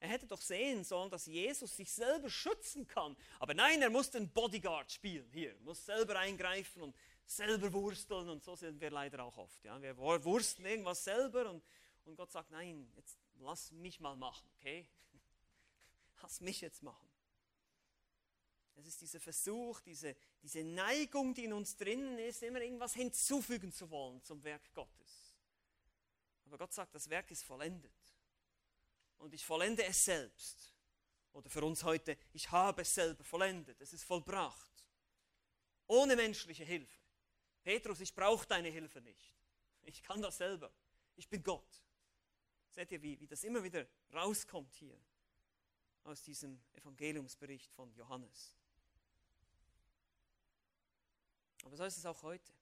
[0.00, 3.16] Er hätte doch sehen sollen, dass Jesus sich selber schützen kann.
[3.38, 8.28] Aber nein, er muss den Bodyguard spielen hier, muss selber eingreifen und selber wursteln.
[8.28, 9.64] Und so sind wir leider auch oft.
[9.64, 9.80] Ja?
[9.80, 11.62] Wir wursten irgendwas selber und,
[12.04, 14.88] und Gott sagt, nein, jetzt lass mich mal machen, okay?
[16.22, 17.08] Lass mich jetzt machen.
[18.76, 23.72] Es ist dieser Versuch, diese, diese Neigung, die in uns drinnen ist, immer irgendwas hinzufügen
[23.72, 25.36] zu wollen zum Werk Gottes.
[26.46, 27.92] Aber Gott sagt, das Werk ist vollendet.
[29.18, 30.74] Und ich vollende es selbst.
[31.32, 33.80] Oder für uns heute, ich habe es selber vollendet.
[33.80, 34.86] Es ist vollbracht.
[35.86, 37.00] Ohne menschliche Hilfe.
[37.62, 39.34] Petrus, ich brauche deine Hilfe nicht.
[39.82, 40.72] Ich kann das selber.
[41.16, 41.82] Ich bin Gott.
[42.70, 44.98] Seht ihr, wie, wie das immer wieder rauskommt hier
[46.04, 48.56] aus diesem Evangeliumsbericht von Johannes.
[51.64, 52.52] Aber so ist es auch heute.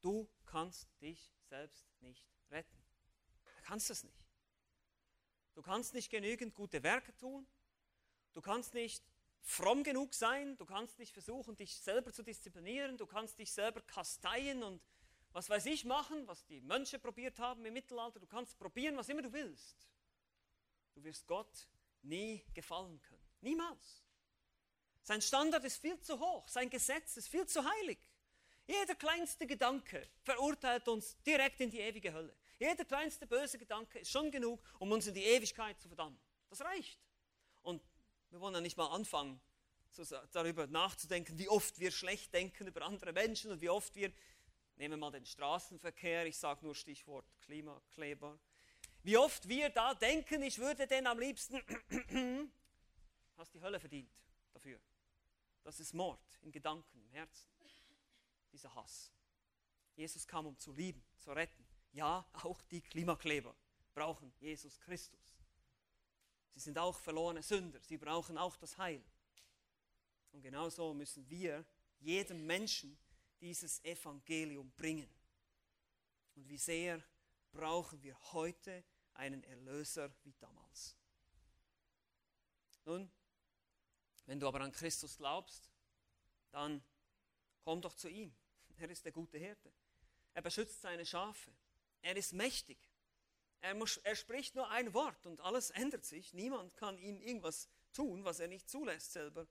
[0.00, 2.82] Du kannst dich selbst nicht retten.
[3.58, 4.26] Du kannst es nicht.
[5.54, 7.46] Du kannst nicht genügend gute Werke tun.
[8.34, 9.02] Du kannst nicht
[9.42, 10.56] fromm genug sein.
[10.56, 12.96] Du kannst nicht versuchen, dich selber zu disziplinieren.
[12.96, 14.82] Du kannst dich selber kasteien und
[15.32, 18.20] was weiß ich machen, was die Mönche probiert haben im Mittelalter.
[18.20, 19.86] Du kannst probieren, was immer du willst.
[20.96, 21.68] Du wirst Gott
[22.02, 23.24] nie gefallen können.
[23.40, 24.02] Niemals.
[25.02, 26.48] Sein Standard ist viel zu hoch.
[26.48, 27.98] Sein Gesetz ist viel zu heilig.
[28.66, 32.34] Jeder kleinste Gedanke verurteilt uns direkt in die ewige Hölle.
[32.58, 36.18] Jeder kleinste böse Gedanke ist schon genug, um uns in die Ewigkeit zu verdammen.
[36.50, 36.98] Das reicht.
[37.62, 37.80] Und
[38.30, 39.40] wir wollen ja nicht mal anfangen,
[40.32, 44.12] darüber nachzudenken, wie oft wir schlecht denken über andere Menschen und wie oft wir
[44.78, 48.38] Nehmen wir mal den Straßenverkehr, ich sage nur Stichwort Klimakleber.
[49.06, 51.62] Wie oft wir da denken, ich würde denn am liebsten,
[53.36, 54.10] hast die Hölle verdient
[54.52, 54.80] dafür.
[55.62, 57.48] Das ist Mord in Gedanken, im Herzen.
[58.50, 59.12] Dieser Hass.
[59.94, 61.64] Jesus kam, um zu lieben, zu retten.
[61.92, 63.54] Ja, auch die Klimakleber
[63.94, 65.38] brauchen Jesus Christus.
[66.54, 67.78] Sie sind auch verlorene Sünder.
[67.84, 69.04] Sie brauchen auch das Heil.
[70.32, 71.64] Und genauso müssen wir
[72.00, 72.98] jedem Menschen
[73.40, 75.08] dieses Evangelium bringen.
[76.34, 77.00] Und wie sehr
[77.52, 78.82] brauchen wir heute
[79.16, 80.96] einen Erlöser wie damals.
[82.84, 83.10] Nun,
[84.26, 85.70] wenn du aber an Christus glaubst,
[86.50, 86.82] dann
[87.62, 88.34] komm doch zu ihm.
[88.78, 89.72] Er ist der gute Hirte.
[90.34, 91.50] Er beschützt seine Schafe.
[92.02, 92.78] Er ist mächtig.
[93.60, 96.34] Er, muss, er spricht nur ein Wort und alles ändert sich.
[96.34, 99.46] Niemand kann ihm irgendwas tun, was er nicht zulässt selber.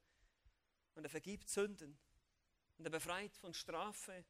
[0.94, 1.98] Und er vergibt Sünden
[2.78, 4.24] und er befreit von Strafe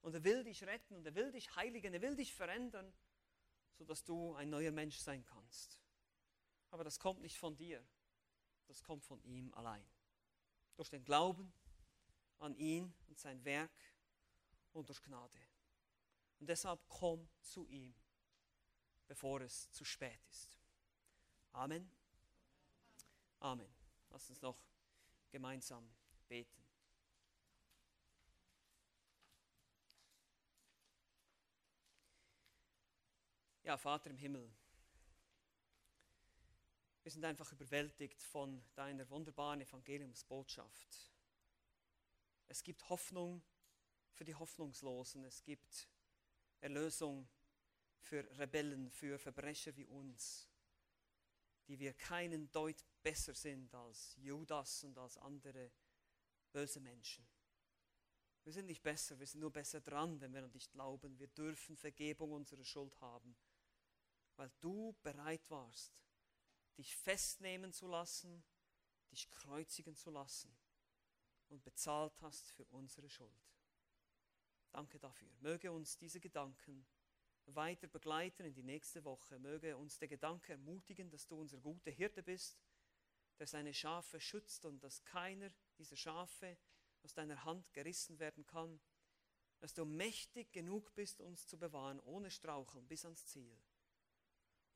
[0.00, 2.92] und er will dich retten und er will dich heiligen, er will dich verändern,
[3.78, 5.78] sodass du ein neuer Mensch sein kannst.
[6.70, 7.84] Aber das kommt nicht von dir,
[8.66, 9.86] das kommt von ihm allein.
[10.76, 11.52] Durch den Glauben
[12.38, 13.72] an ihn und sein Werk
[14.72, 15.38] und durch Gnade.
[16.38, 17.94] Und deshalb komm zu ihm,
[19.06, 20.58] bevor es zu spät ist.
[21.52, 21.90] Amen.
[23.40, 23.74] Amen.
[24.10, 24.58] Lass uns noch
[25.30, 25.88] gemeinsam
[26.28, 26.65] beten.
[33.66, 34.48] Ja, Vater im Himmel,
[37.02, 41.12] wir sind einfach überwältigt von deiner wunderbaren Evangeliumsbotschaft.
[42.46, 43.42] Es gibt Hoffnung
[44.12, 45.88] für die Hoffnungslosen, es gibt
[46.60, 47.28] Erlösung
[47.98, 50.48] für Rebellen, für Verbrecher wie uns,
[51.66, 55.72] die wir keinen Deut besser sind als Judas und als andere
[56.52, 57.26] böse Menschen.
[58.44, 61.18] Wir sind nicht besser, wir sind nur besser dran, wenn wir an dich glauben.
[61.18, 63.36] Wir dürfen Vergebung unserer Schuld haben
[64.36, 65.92] weil du bereit warst,
[66.76, 68.44] dich festnehmen zu lassen,
[69.10, 70.56] dich kreuzigen zu lassen
[71.48, 73.46] und bezahlt hast für unsere Schuld.
[74.70, 75.30] Danke dafür.
[75.40, 76.86] Möge uns diese Gedanken
[77.46, 79.38] weiter begleiten in die nächste Woche.
[79.38, 82.58] Möge uns der Gedanke ermutigen, dass du unser guter Hirte bist,
[83.38, 86.58] der seine Schafe schützt und dass keiner dieser Schafe
[87.02, 88.80] aus deiner Hand gerissen werden kann,
[89.60, 93.56] dass du mächtig genug bist, uns zu bewahren, ohne Straucheln bis ans Ziel.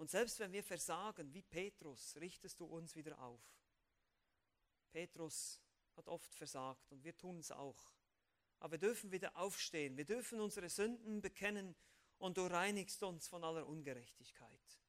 [0.01, 3.43] Und selbst wenn wir versagen, wie Petrus, richtest du uns wieder auf.
[4.93, 5.61] Petrus
[5.95, 7.93] hat oft versagt und wir tun es auch.
[8.61, 11.77] Aber wir dürfen wieder aufstehen, wir dürfen unsere Sünden bekennen
[12.17, 14.81] und du reinigst uns von aller Ungerechtigkeit.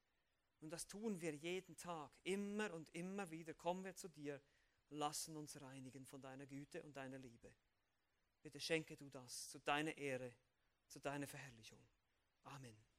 [0.61, 4.41] Und das tun wir jeden Tag, immer und immer wieder kommen wir zu dir,
[4.91, 7.53] lassen uns reinigen von deiner Güte und deiner Liebe.
[8.41, 10.33] Bitte schenke du das zu deiner Ehre,
[10.87, 11.85] zu deiner Verherrlichung.
[12.43, 12.90] Amen.